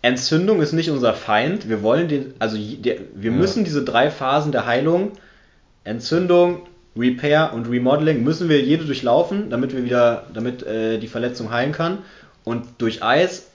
[0.00, 1.68] Entzündung ist nicht unser Feind.
[1.68, 3.30] Wir wollen den, also wir ja.
[3.30, 5.12] müssen diese drei Phasen der Heilung,
[5.84, 6.62] Entzündung,
[6.96, 11.72] Repair und Remodeling, müssen wir jede durchlaufen, damit wir wieder, damit äh, die Verletzung heilen
[11.72, 11.98] kann.
[12.44, 13.48] Und durch Eis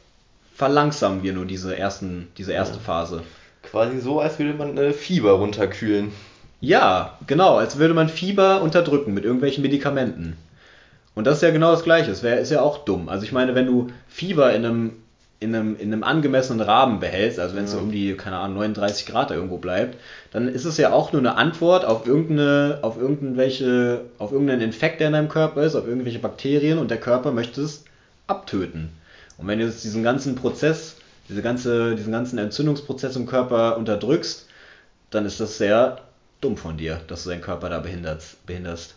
[0.55, 2.81] verlangsamen wir nur diese, ersten, diese erste ja.
[2.81, 3.23] Phase.
[3.63, 6.11] Quasi so, als würde man äh, Fieber runterkühlen.
[6.59, 10.37] Ja, genau, als würde man Fieber unterdrücken mit irgendwelchen Medikamenten.
[11.15, 12.09] Und das ist ja genau das Gleiche.
[12.09, 13.09] Das wär, ist ja auch dumm.
[13.09, 14.91] Also ich meine, wenn du Fieber in einem,
[15.41, 17.79] in einem, in einem angemessenen Rahmen behältst, also wenn es ja.
[17.79, 19.97] so um die, keine Ahnung, 39 Grad da irgendwo bleibt,
[20.31, 24.99] dann ist es ja auch nur eine Antwort auf irgendeine, auf irgendwelche, auf irgendeinen Infekt,
[24.99, 27.83] der in deinem Körper ist, auf irgendwelche Bakterien und der Körper möchte es
[28.27, 28.89] abtöten.
[29.39, 34.47] Und wenn du jetzt diesen ganzen Prozess, diese ganze, diesen ganzen Entzündungsprozess im Körper unterdrückst,
[35.09, 36.01] dann ist das sehr
[36.39, 38.45] dumm von dir, dass du deinen Körper da behinderst.
[38.45, 38.93] behinderst.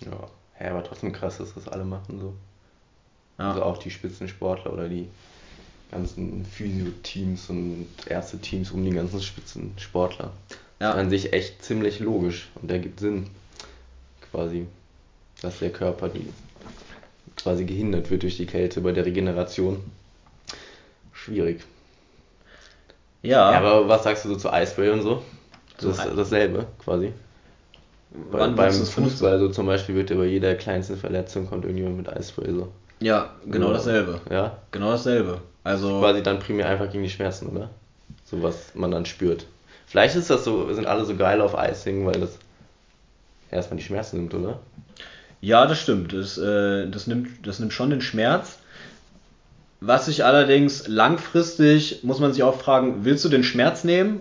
[0.00, 0.28] Ja,
[0.62, 2.34] ja, aber trotzdem krass, dass das alle machen so.
[3.40, 3.48] Ja.
[3.48, 5.08] Also auch die Spitzensportler oder die
[5.90, 10.30] ganzen Physio-Teams und Ärzte-Teams um die ganzen Spitzensportler.
[10.78, 10.92] Ja.
[10.92, 13.28] An sich echt ziemlich logisch und ergibt Sinn,
[14.30, 14.66] quasi,
[15.40, 16.28] dass der Körper die
[17.36, 19.82] quasi gehindert wird durch die Kälte bei der Regeneration.
[21.12, 21.64] Schwierig.
[23.22, 23.52] Ja.
[23.52, 25.22] ja aber was sagst du so zu Eispray und so?
[25.78, 27.12] Das ist dasselbe quasi.
[28.30, 32.08] Bei, beim Fußball so zum Beispiel wird ja bei jeder kleinsten Verletzung kommt irgendjemand mit
[32.08, 32.68] Eispray so.
[33.00, 34.20] Ja, genau dasselbe.
[34.30, 34.58] Ja?
[34.70, 35.40] Genau dasselbe.
[35.64, 37.70] Also quasi dann primär einfach gegen die Schmerzen, oder?
[38.24, 39.46] So was man dann spürt.
[39.86, 42.38] Vielleicht ist das so, sind alle so geil auf Icing, weil das
[43.50, 44.60] erstmal die Schmerzen nimmt, oder?
[45.40, 46.12] Ja, das stimmt.
[46.12, 48.58] Das, äh, das, nimmt, das nimmt schon den Schmerz.
[49.80, 54.20] Was sich allerdings langfristig, muss man sich auch fragen, willst du den Schmerz nehmen?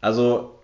[0.00, 0.54] Also,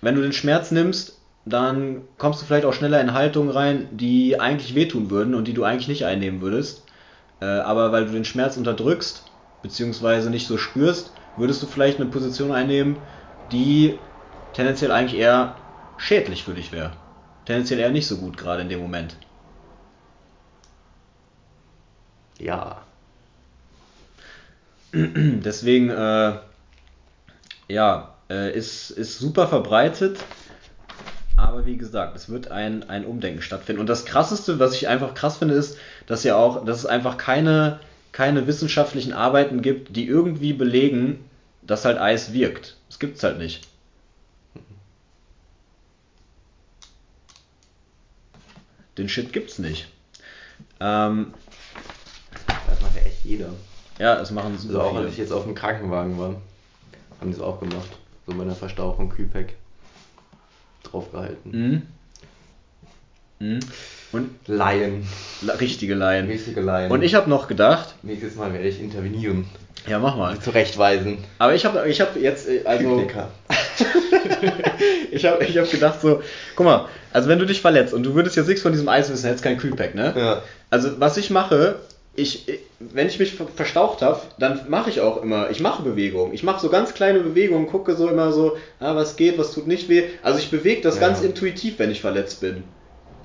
[0.00, 4.38] wenn du den Schmerz nimmst, dann kommst du vielleicht auch schneller in Haltungen rein, die
[4.38, 6.84] eigentlich wehtun würden und die du eigentlich nicht einnehmen würdest.
[7.40, 9.24] Äh, aber weil du den Schmerz unterdrückst,
[9.62, 13.06] beziehungsweise nicht so spürst, würdest du vielleicht eine Position einnehmen,
[13.50, 14.00] die
[14.52, 15.56] tendenziell eigentlich eher
[15.96, 16.92] schädlich für dich wäre.
[17.44, 19.16] Tendenziell eher nicht so gut gerade in dem Moment.
[22.38, 22.82] Ja.
[24.92, 26.38] Deswegen, äh,
[27.68, 30.18] ja, äh, ist, ist super verbreitet.
[31.40, 33.80] Aber wie gesagt, es wird ein, ein Umdenken stattfinden.
[33.80, 37.16] Und das Krasseste, was ich einfach krass finde, ist, dass ja auch, dass es einfach
[37.16, 37.80] keine,
[38.12, 41.24] keine wissenschaftlichen Arbeiten gibt, die irgendwie belegen,
[41.62, 42.76] dass halt Eis wirkt.
[42.88, 43.66] Das gibt es halt nicht.
[48.98, 49.88] Den Shit gibt's nicht.
[50.78, 51.32] Ähm,
[53.24, 53.48] jeder.
[53.98, 55.04] Ja, das machen sie Also auch viele.
[55.04, 56.34] als ich jetzt auf dem Krankenwagen war,
[57.18, 57.88] haben die es auch gemacht.
[58.26, 59.54] So bei der Verstauchung Kühlpack
[60.84, 61.82] draufgehalten.
[63.38, 63.46] Mhm.
[63.46, 63.60] Mhm.
[64.12, 65.06] Und Laien.
[65.42, 66.26] la- richtige Laien.
[66.26, 66.90] Richtige Laien.
[66.90, 69.46] Und ich habe noch gedacht, Nächstes Mal werde ich intervenieren.
[69.86, 70.38] ja mach mal.
[70.40, 71.18] Zurechtweisen.
[71.38, 73.06] Aber ich habe ich hab jetzt, äh, also
[75.10, 76.22] ich habe ich hab gedacht so,
[76.56, 79.10] guck mal, also wenn du dich verletzt und du würdest jetzt nichts von diesem Eis
[79.10, 80.12] wissen, hättest kein Kühlpack, ne?
[80.16, 80.42] Ja.
[80.70, 81.76] Also was ich mache,
[82.14, 82.46] ich,
[82.80, 86.34] wenn ich mich ver- verstaucht habe, dann mache ich auch immer, ich mache Bewegungen.
[86.34, 89.66] Ich mache so ganz kleine Bewegungen, gucke so immer so, ah, was geht, was tut
[89.66, 90.04] nicht weh.
[90.22, 91.02] Also ich bewege das Ja.
[91.02, 92.64] ganz intuitiv, wenn ich verletzt bin.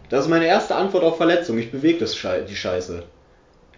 [0.10, 1.58] Das ist meine erste Antwort auf Verletzung.
[1.58, 3.04] Ich bewege das Schei die Scheiße.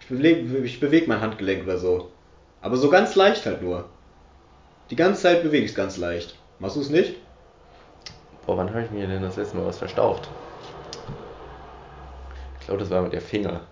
[0.00, 2.10] Ich bewege ich beweg mein Handgelenk oder so.
[2.60, 3.84] Aber so ganz leicht halt nur.
[4.90, 6.34] Die ganze Zeit bewege ich es ganz leicht.
[6.58, 7.14] Machst du es nicht?
[8.46, 10.28] Boah, wann habe ich mir denn das letzte Mal was verstaucht?
[12.60, 13.62] Ich glaube, das war mit der Finger.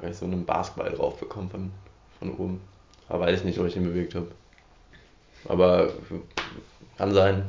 [0.00, 1.70] Habe ich so einen Basketball drauf bekommen von,
[2.18, 2.60] von oben.
[3.08, 4.28] Aber weiß ich nicht, ob ich ihn bewegt habe.
[5.48, 5.92] Aber
[6.96, 7.44] kann sein.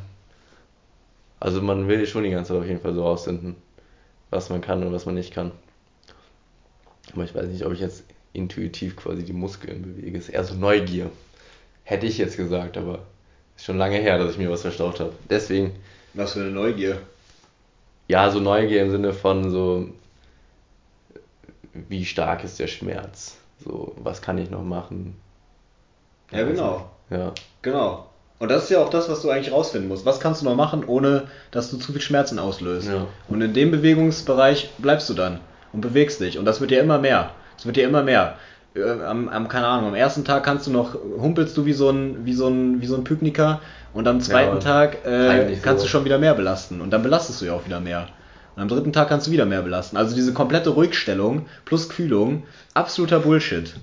[1.40, 3.56] Also man will schon die ganze Zeit auf jeden Fall so rausfinden,
[4.30, 5.52] was man kann und was man nicht kann.
[7.14, 10.18] Aber ich weiß nicht, ob ich jetzt intuitiv quasi die Muskeln bewege.
[10.18, 11.10] Ist eher so Neugier.
[11.84, 13.00] Hätte ich jetzt gesagt, aber
[13.56, 15.14] ist schon lange her, dass ich mir was verstaucht habe.
[15.30, 15.72] Deswegen
[16.14, 16.98] Was für eine Neugier.
[18.08, 19.90] ja, so Neugier im Sinne von so,
[21.73, 23.38] wie stark ist der Schmerz?
[23.63, 25.15] So, was kann ich noch machen?
[26.31, 26.89] Ja, genau.
[27.10, 28.07] Ja, Genau.
[28.39, 30.03] Und das ist ja auch das, was du eigentlich rausfinden musst.
[30.03, 32.88] Was kannst du noch machen, ohne dass du zu viel Schmerzen auslöst?
[32.88, 33.05] Ja.
[33.29, 35.41] Und in dem Bewegungsbereich bleibst du dann
[35.73, 36.39] und bewegst dich.
[36.39, 37.31] Und das wird dir immer mehr.
[37.55, 38.38] Es wird dir immer mehr.
[38.73, 41.91] Äh, Am, am, keine Ahnung, am ersten Tag kannst du noch, humpelst du wie so
[41.91, 43.62] ein, wie so ein, wie so ein Pykniker
[43.93, 45.86] und am zweiten Ja, Tag äh, kannst so.
[45.86, 46.81] du schon wieder mehr belasten.
[46.81, 48.07] Und dann belastest du ja auch wieder mehr.
[48.62, 49.97] Und am dritten Tag kannst du wieder mehr belasten.
[49.97, 52.43] Also diese komplette Ruhigstellung plus Kühlung,
[52.76, 53.74] absoluter Bullshit.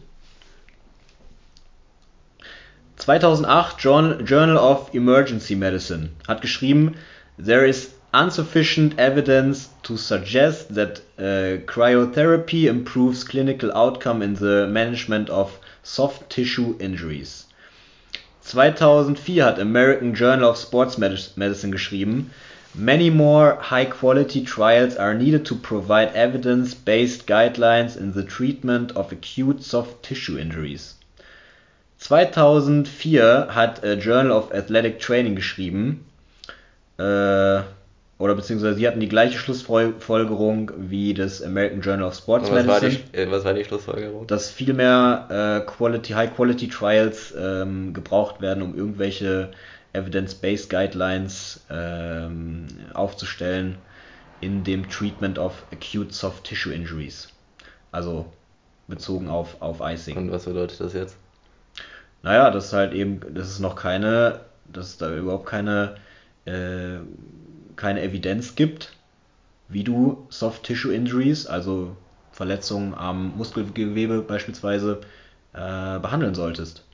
[2.94, 6.94] 2008 Journal, of Emergency Medicine hat geschrieben,
[7.44, 15.28] there is insufficient evidence to suggest that uh, cryotherapy improves clinical outcome in the management
[15.28, 17.48] of soft tissue injuries.
[18.44, 22.30] 2004 hat American Journal of Sports Medic- Medicine geschrieben,
[22.78, 29.64] Many more high-quality trials are needed to provide evidence-based guidelines in the treatment of acute
[29.64, 30.94] soft tissue injuries.
[31.98, 36.06] 2004 hat äh, Journal of Athletic Training geschrieben,
[36.98, 37.62] äh,
[38.18, 42.80] oder beziehungsweise sie hatten die gleiche Schlussfolgerung wie das American Journal of Sports was war,
[42.80, 44.26] Medicine, die, äh, was war die Schlussfolgerung?
[44.26, 49.50] dass viel mehr äh, Quality, High-Quality Trials ähm, gebraucht werden, um irgendwelche
[49.98, 53.76] Evidence-Based Guidelines ähm, aufzustellen
[54.40, 57.28] in dem Treatment of Acute Soft Tissue Injuries.
[57.92, 58.26] Also
[58.86, 60.16] bezogen auf, auf Icing.
[60.16, 61.16] Und was bedeutet das jetzt?
[62.22, 64.40] Naja, das ist halt eben, das ist noch keine,
[64.72, 65.96] dass es da überhaupt keine,
[66.46, 66.98] äh,
[67.76, 68.92] keine Evidenz gibt,
[69.68, 71.96] wie du Soft Tissue Injuries, also
[72.32, 75.00] Verletzungen am Muskelgewebe beispielsweise,
[75.52, 76.84] äh, behandeln solltest.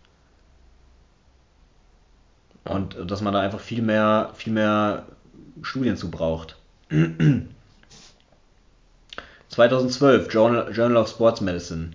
[2.64, 5.06] Und dass man da einfach viel mehr, viel mehr
[5.62, 6.56] Studien zu braucht.
[9.48, 11.94] 2012, Journal, Journal of Sports Medicine.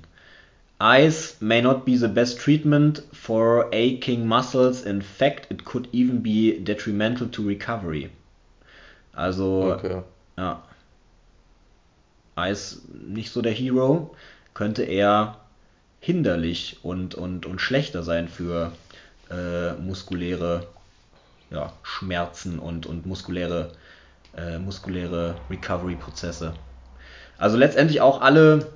[0.81, 4.83] Ice may not be the best treatment for aching muscles.
[4.83, 8.09] In fact, it could even be detrimental to recovery.
[9.13, 10.01] Also, Okay.
[10.37, 10.63] ja.
[12.35, 14.15] Eis nicht so der Hero,
[14.53, 15.35] könnte eher
[15.99, 18.71] hinderlich und, und, und schlechter sein für
[19.29, 20.67] äh, muskuläre
[21.51, 23.71] ja, Schmerzen und, und muskuläre,
[24.37, 26.53] äh, muskuläre Recovery-Prozesse.
[27.37, 28.67] Also letztendlich auch alle,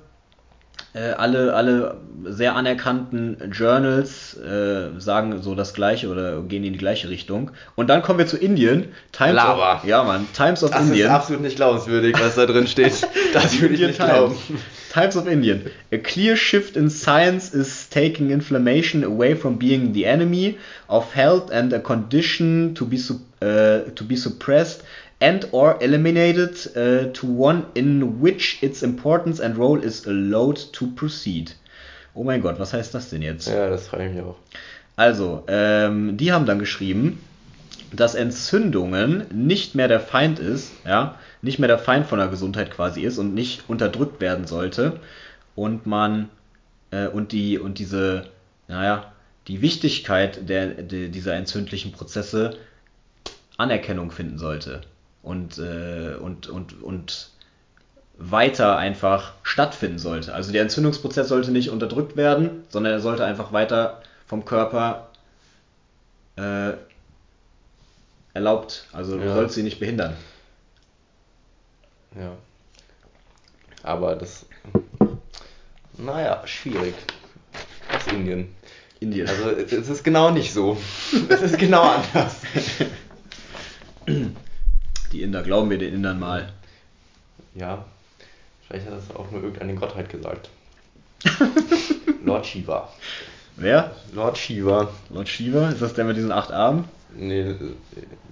[0.94, 6.78] äh, alle, alle sehr anerkannten Journals äh, sagen so das gleiche oder gehen in die
[6.78, 7.50] gleiche Richtung.
[7.76, 8.88] Und dann kommen wir zu Indien.
[9.12, 9.76] Times Lava.
[9.76, 11.08] Of, ja, Mann, Times of Das Indian.
[11.10, 13.06] ist absolut nicht glaubenswürdig, was da drin steht.
[13.34, 14.36] Das würde ich nicht glauben.
[14.94, 15.72] Times of Indian.
[15.90, 20.56] A clear shift in science is taking inflammation away from being the enemy
[20.88, 23.00] of health and a condition to be
[23.42, 24.84] uh, to be suppressed
[25.20, 30.86] and or eliminated uh, to one in which its importance and role is allowed to
[30.92, 31.50] proceed.
[32.14, 33.48] Oh mein Gott, was heißt das denn jetzt?
[33.48, 34.36] Ja, das frage ich mich auch.
[34.94, 37.18] Also, ähm, die haben dann geschrieben,
[37.92, 42.70] dass Entzündungen nicht mehr der Feind ist, ja, nicht mehr der Feind von der Gesundheit
[42.70, 45.00] quasi ist und nicht unterdrückt werden sollte
[45.54, 46.28] und man
[46.90, 48.26] äh, und die und diese,
[48.68, 49.12] naja,
[49.46, 52.56] die Wichtigkeit der, der, dieser entzündlichen Prozesse
[53.56, 54.80] Anerkennung finden sollte
[55.22, 57.30] und, äh, und, und, und
[58.16, 60.34] weiter einfach stattfinden sollte.
[60.34, 65.08] Also der Entzündungsprozess sollte nicht unterdrückt werden, sondern er sollte einfach weiter vom Körper
[66.36, 66.72] äh,
[68.32, 69.34] erlaubt, also du Ja.
[69.34, 70.14] sollst sie nicht behindern.
[72.18, 72.36] Ja.
[73.82, 74.46] Aber das.
[75.96, 76.94] Naja, schwierig.
[77.94, 78.54] Aus Indien.
[79.00, 79.28] Indien.
[79.28, 80.76] Also es ist genau nicht so.
[81.28, 82.36] Es ist genau anders.
[85.12, 86.52] Die Inder, glauben wir den Indern mal.
[87.54, 87.84] Ja,
[88.66, 90.50] vielleicht hat das auch nur irgendeine Gottheit gesagt.
[92.24, 92.92] Lord Shiva.
[93.56, 93.94] Wer?
[94.12, 94.90] Lord Shiva.
[95.10, 95.68] Lord Shiva?
[95.70, 96.88] Ist das der mit diesen acht Armen?
[97.14, 97.54] Nee,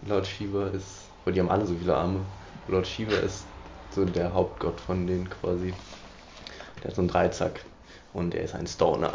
[0.08, 1.02] Lord Shiva ist.
[1.24, 2.20] Weil die haben alle so viele Arme.
[2.66, 3.44] Lord Shiva ist
[3.94, 5.74] so der Hauptgott von denen quasi.
[6.82, 7.60] Der hat so einen Dreizack.
[8.12, 9.14] Und der ist ein Stoner.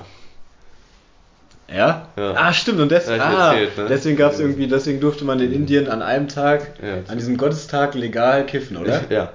[1.69, 2.07] Ja?
[2.15, 2.34] Ja.
[2.36, 2.80] Ah, stimmt.
[2.80, 3.86] Und des ah, erzählt, ne?
[3.89, 6.99] deswegen gab es irgendwie, deswegen durfte man in Indien an einem Tag, Ja.
[7.07, 9.01] an diesem Gottestag legal kiffen, oder?
[9.09, 9.34] Ja.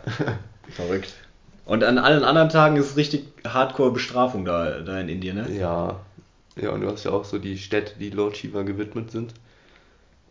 [0.70, 1.12] Verrückt.
[1.66, 5.46] Und an allen anderen Tagen ist richtig Hardcore-Bestrafung da, da in Indien, ne?
[5.52, 6.00] Ja.
[6.60, 9.32] Ja, und du hast ja auch so die Städte, die Lord Shiva gewidmet sind.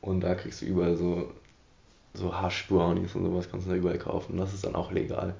[0.01, 1.31] Und da kriegst du überall so,
[2.13, 4.37] so Hash-Brownies und sowas kannst du da überall kaufen.
[4.37, 5.35] Das ist dann auch legal.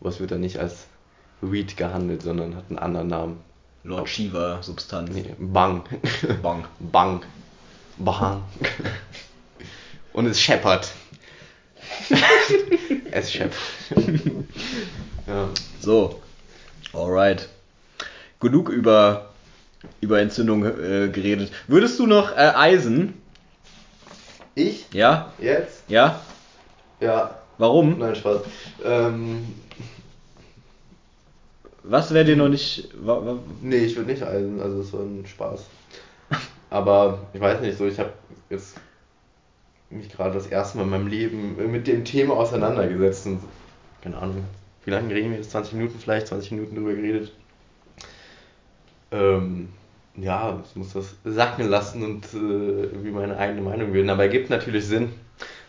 [0.00, 0.86] Aber es wird dann nicht als
[1.40, 3.40] Weed gehandelt, sondern hat einen anderen Namen.
[3.84, 5.10] Lord Shiva Substanz.
[5.12, 5.82] Nee, Bang.
[6.42, 6.64] Bang.
[6.78, 7.22] Bang.
[7.98, 8.42] Bang.
[10.12, 10.92] Und es scheppert.
[13.10, 13.58] es scheppert.
[15.26, 15.48] ja.
[15.80, 16.20] So.
[16.92, 17.48] Alright.
[18.38, 19.30] Genug über,
[20.00, 21.50] über Entzündung äh, geredet.
[21.66, 23.14] Würdest du noch äh, Eisen?
[24.54, 24.86] Ich?
[24.92, 25.32] Ja?
[25.38, 25.84] Jetzt?
[25.88, 26.20] Ja?
[27.00, 27.38] Ja.
[27.58, 27.98] Warum?
[27.98, 28.42] Nein, Spaß.
[28.84, 29.54] Ähm,
[31.82, 32.88] Was wäre dir noch nicht.
[33.04, 35.66] Wa, wa, nee, ich würde nicht eisen, also es war ein Spaß.
[36.70, 38.12] Aber ich weiß nicht, so ich habe
[38.50, 38.76] jetzt
[39.90, 43.40] mich gerade das erste Mal in meinem Leben mit dem Thema auseinandergesetzt und
[44.00, 44.44] keine Ahnung,
[44.84, 45.50] wie lange reden wir jetzt?
[45.50, 47.32] 20 Minuten vielleicht, 20 Minuten drüber geredet.
[49.10, 49.68] Ähm,
[50.16, 54.10] ja, ich muss das sacken lassen und äh, irgendwie meine eigene Meinung bilden.
[54.10, 55.10] Aber ergibt natürlich Sinn.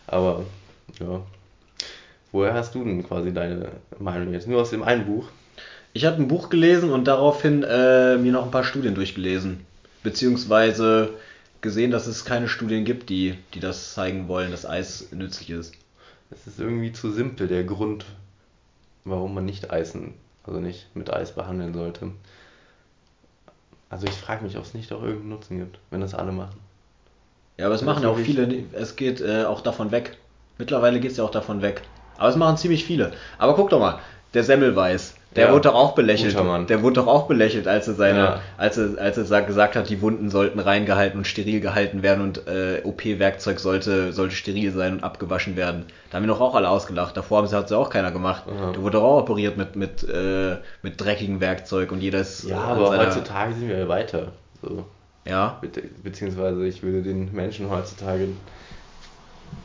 [0.08, 0.44] Aber
[1.00, 1.22] ja.
[2.32, 3.70] Woher hast du denn quasi deine
[4.00, 4.48] Meinung jetzt?
[4.48, 5.30] Nur aus dem einen Buch?
[5.94, 9.66] Ich habe ein Buch gelesen und daraufhin äh, mir noch ein paar Studien durchgelesen.
[10.02, 11.12] Beziehungsweise
[11.62, 15.76] gesehen, dass es keine Studien gibt, die, die das zeigen wollen, dass Eis nützlich ist.
[16.32, 18.06] Es ist irgendwie zu simpel, der Grund,
[19.06, 22.10] warum man nicht Eisen, also nicht mit Eis behandeln sollte.
[23.94, 26.60] Also ich frage mich, ob es nicht auch irgendeinen Nutzen gibt, wenn das alle machen.
[27.60, 30.18] Ja, aber es machen ja auch viele, es geht äh, auch davon weg.
[30.58, 31.84] Mittlerweile geht es ja auch davon weg.
[32.18, 33.12] Aber es machen ziemlich viele.
[33.38, 34.00] Aber guck doch mal,
[34.34, 36.36] der Semmelweis, der Ja, wurde doch auch belächelt.
[36.70, 38.42] Der wurde doch auch belächelt, als er seine, Ja.
[38.58, 42.24] als er, als er sag- gesagt hat, die Wunden sollten reingehalten und steril gehalten werden
[42.24, 45.86] und äh, OP-Werkzeug sollte, sollte steril sein und abgewaschen werden.
[46.12, 47.18] Da haben wir doch auch alle ausgelacht.
[47.18, 48.44] Davor haben sie hat ja auch keiner gemacht.
[48.48, 48.72] Aha.
[48.74, 52.58] Der wurde doch auch operiert mit, mit, äh, mit dreckigem Werkzeug und jeder ist Ja,
[52.60, 54.34] aber seiner- heutzutage sind wir ja weiter.
[54.62, 54.86] So.
[55.26, 55.58] Ja.
[55.62, 55.70] Be
[56.04, 58.28] beziehungsweise ich würde den Menschen heutzutage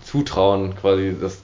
[0.04, 1.42] zutrauen, quasi, dass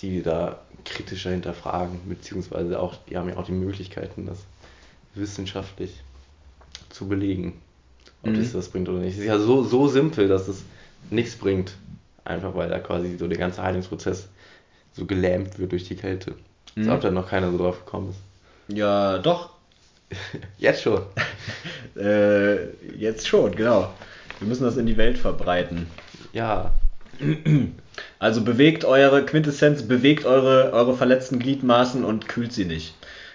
[0.00, 4.38] die da kritischer hinterfragen, beziehungsweise auch, die haben ja auch die Möglichkeiten, das
[5.14, 6.00] wissenschaftlich
[6.90, 7.60] zu belegen,
[8.22, 8.38] ob Mhm.
[8.38, 9.14] das das bringt oder nicht.
[9.14, 10.62] Es ist ja so, so simpel, dass es
[11.10, 11.74] nichts bringt,
[12.24, 14.28] einfach weil da quasi so der ganze Heilungsprozess
[14.94, 16.34] so gelähmt wird durch die Kälte.
[16.76, 16.92] Als Mhm.
[16.92, 18.76] ob da noch keiner so drauf gekommen ist.
[18.76, 19.50] Ja, doch.
[20.58, 21.02] Jetzt schon.
[21.94, 23.92] Äh, jetzt schon, genau.
[24.38, 25.88] Wir müssen das in die Welt verbreiten.
[26.32, 26.72] Ja,
[28.18, 32.94] Also bewegt eure Quintessenz, bewegt eure, eure verletzten Gliedmaßen und kühlt sie nicht.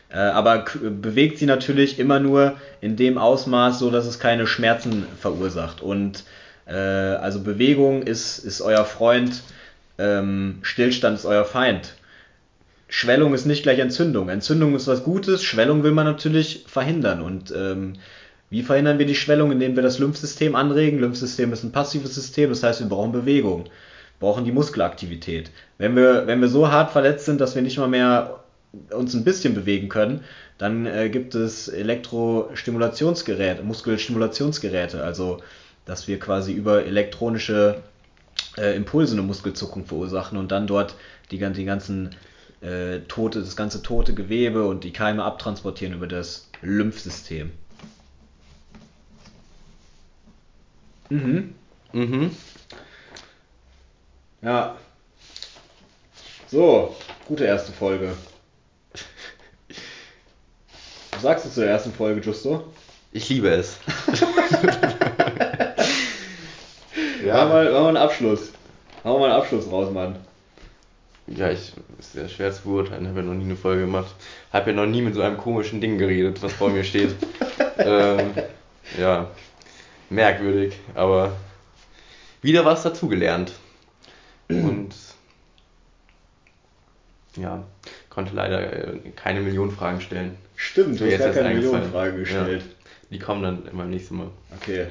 [0.09, 5.05] Äh, aber bewegt sie natürlich immer nur in dem Ausmaß, so dass es keine Schmerzen
[5.19, 5.81] verursacht.
[5.81, 6.23] Und
[6.65, 9.41] äh, also Bewegung ist, ist euer Freund,
[9.97, 11.93] ähm, Stillstand ist euer Feind.
[12.89, 14.29] Schwellung ist nicht gleich Entzündung.
[14.29, 17.21] Entzündung ist was Gutes, Schwellung will man natürlich verhindern.
[17.21, 17.93] Und ähm,
[18.49, 19.51] wie verhindern wir die Schwellung?
[19.51, 20.99] Indem wir das Lymphsystem anregen.
[20.99, 23.65] Lymphsystem ist ein passives System, das heißt, wir brauchen Bewegung,
[24.19, 25.51] brauchen die Muskelaktivität.
[25.77, 28.39] Wenn wir, wenn wir so hart verletzt sind, dass wir nicht mal mehr
[28.91, 30.23] uns ein bisschen bewegen können,
[30.57, 35.41] dann äh, gibt es Elektrostimulationsgeräte, Muskelstimulationsgeräte, also
[35.85, 37.81] dass wir quasi über elektronische
[38.57, 40.95] äh, Impulse eine Muskelzuckung verursachen und dann dort
[41.31, 42.15] die, die ganzen
[42.61, 47.51] äh, tote, das ganze tote Gewebe und die Keime abtransportieren über das Lymphsystem.
[51.09, 51.55] Mhm.
[51.93, 52.31] mhm.
[54.41, 54.77] Ja.
[56.47, 56.95] So,
[57.27, 58.13] gute erste Folge.
[61.11, 62.71] Was sagst du zur ersten Folge, Justo?
[63.11, 63.79] Ich liebe es.
[67.27, 68.51] Ja, machen wir, machen wir einen Abschluss.
[69.03, 70.15] Wir mal einen Abschluss raus, Mann.
[71.27, 74.15] Ja, ich ist sehr schwer zu beurteilen, habe ja noch nie eine Folge gemacht.
[74.53, 77.15] Habe ja noch nie mit so einem komischen Ding geredet, was vor mir steht.
[77.79, 78.31] ähm,
[78.97, 79.27] ja,
[80.09, 81.33] merkwürdig, aber
[82.41, 83.53] wieder was dazugelernt.
[84.49, 84.95] Und
[87.35, 87.63] ja,
[88.09, 90.37] konnte leider äh, keine Millionenfragen stellen.
[90.55, 91.55] Stimmt, du hast gar keine eingefallen.
[91.55, 92.61] Millionenfrage gestellt.
[92.61, 92.87] Ja.
[93.11, 94.29] Die kommen dann immer nächsten Mal.
[94.59, 94.87] Okay.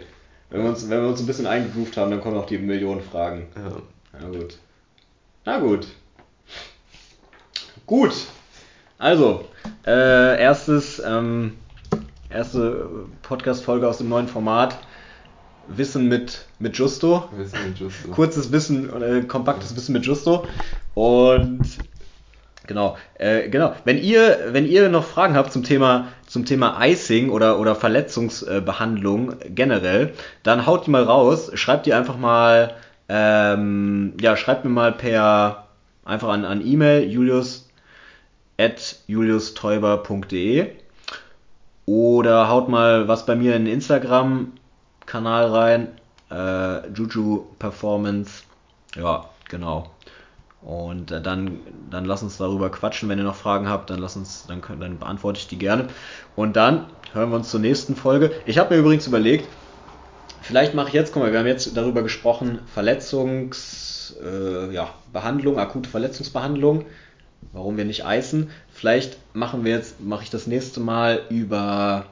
[0.50, 3.46] Wenn wir, uns, wenn wir uns ein bisschen eingegroovt haben, dann kommen auch die Millionenfragen.
[3.56, 3.82] Ja.
[4.20, 4.58] Na gut.
[5.44, 5.88] Na gut.
[7.84, 8.14] Gut.
[8.98, 9.48] Also,
[9.86, 11.58] äh, erstes, ähm,
[12.30, 12.88] erste
[13.22, 14.78] Podcast-Folge aus dem neuen Format.
[15.68, 17.28] Wissen mit, mit Justo.
[17.36, 18.08] Wissen wir just so.
[18.10, 20.46] Kurzes Wissen, äh, kompaktes Wissen mit Justo.
[20.94, 21.60] Und
[22.66, 23.74] genau, äh, genau.
[23.84, 29.34] Wenn ihr, wenn ihr noch Fragen habt zum Thema, zum Thema Icing oder, oder Verletzungsbehandlung
[29.54, 30.12] generell,
[30.42, 31.50] dann haut die mal raus.
[31.54, 32.74] Schreibt die einfach mal,
[33.08, 35.66] ähm, ja, schreibt mir mal per
[36.04, 37.68] einfach an, an E-Mail julius
[38.58, 40.68] at juliusteuber.de
[41.84, 43.74] oder haut mal was bei mir in den
[45.16, 45.88] Instagram-Kanal rein.
[46.30, 48.42] Äh, Juju Performance.
[48.96, 49.90] Ja, genau.
[50.62, 51.60] Und äh, dann,
[51.90, 53.08] dann lass uns darüber quatschen.
[53.08, 55.88] Wenn ihr noch Fragen habt, dann lass uns, dann, können, dann beantworte ich die gerne.
[56.34, 58.32] Und dann hören wir uns zur nächsten Folge.
[58.46, 59.46] Ich habe mir übrigens überlegt,
[60.42, 65.88] vielleicht mache ich jetzt, guck mal, wir haben jetzt darüber gesprochen, Verletzungs, äh, ja, akute
[65.88, 66.84] Verletzungsbehandlung,
[67.52, 68.50] warum wir nicht eisen.
[68.72, 72.06] Vielleicht machen wir jetzt, mache ich das nächste Mal über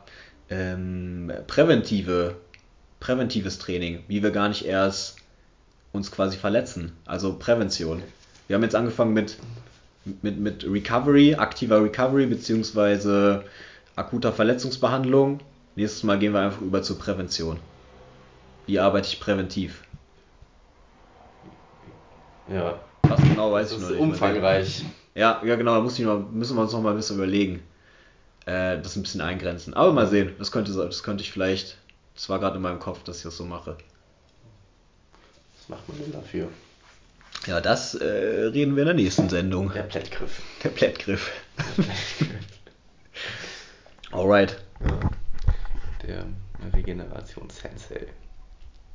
[0.49, 2.37] ähm, präventive,
[3.05, 5.17] präventives Training, wie wir gar nicht erst
[5.93, 8.03] uns quasi verletzen, also Prävention.
[8.49, 9.37] Wir haben jetzt angefangen mit,
[10.23, 13.45] mit, mit Recovery, aktiver Recovery beziehungsweise
[13.95, 15.41] akuter Verletzungsbehandlung.
[15.77, 17.59] Nächstes Mal gehen wir einfach über zur Prävention.
[18.67, 19.83] Wie arbeite ich präventiv?
[22.49, 22.81] Ja.
[23.03, 24.03] Was genau weiß Das ich noch ist nicht.
[24.03, 24.85] umfangreich.
[25.15, 27.63] Ja, ja genau, da müssen wir uns noch mal ein bisschen überlegen.
[28.47, 29.75] Äh, das ein bisschen eingrenzen.
[29.75, 31.79] Aber mal sehen, das könnte, das könnte ich vielleicht,
[32.15, 33.77] das war gerade in meinem Kopf, dass ich das so mache.
[35.57, 36.49] Was macht man denn dafür?
[37.47, 39.73] Ja, das äh, reden wir in der nächsten Sendung.
[39.73, 40.41] Der Plättgriff.
[40.63, 41.31] Der Plättgriff.
[44.13, 44.63] Alright.
[44.81, 45.01] Ja.
[46.07, 46.27] Der
[46.73, 48.07] Regenerations-Sensei.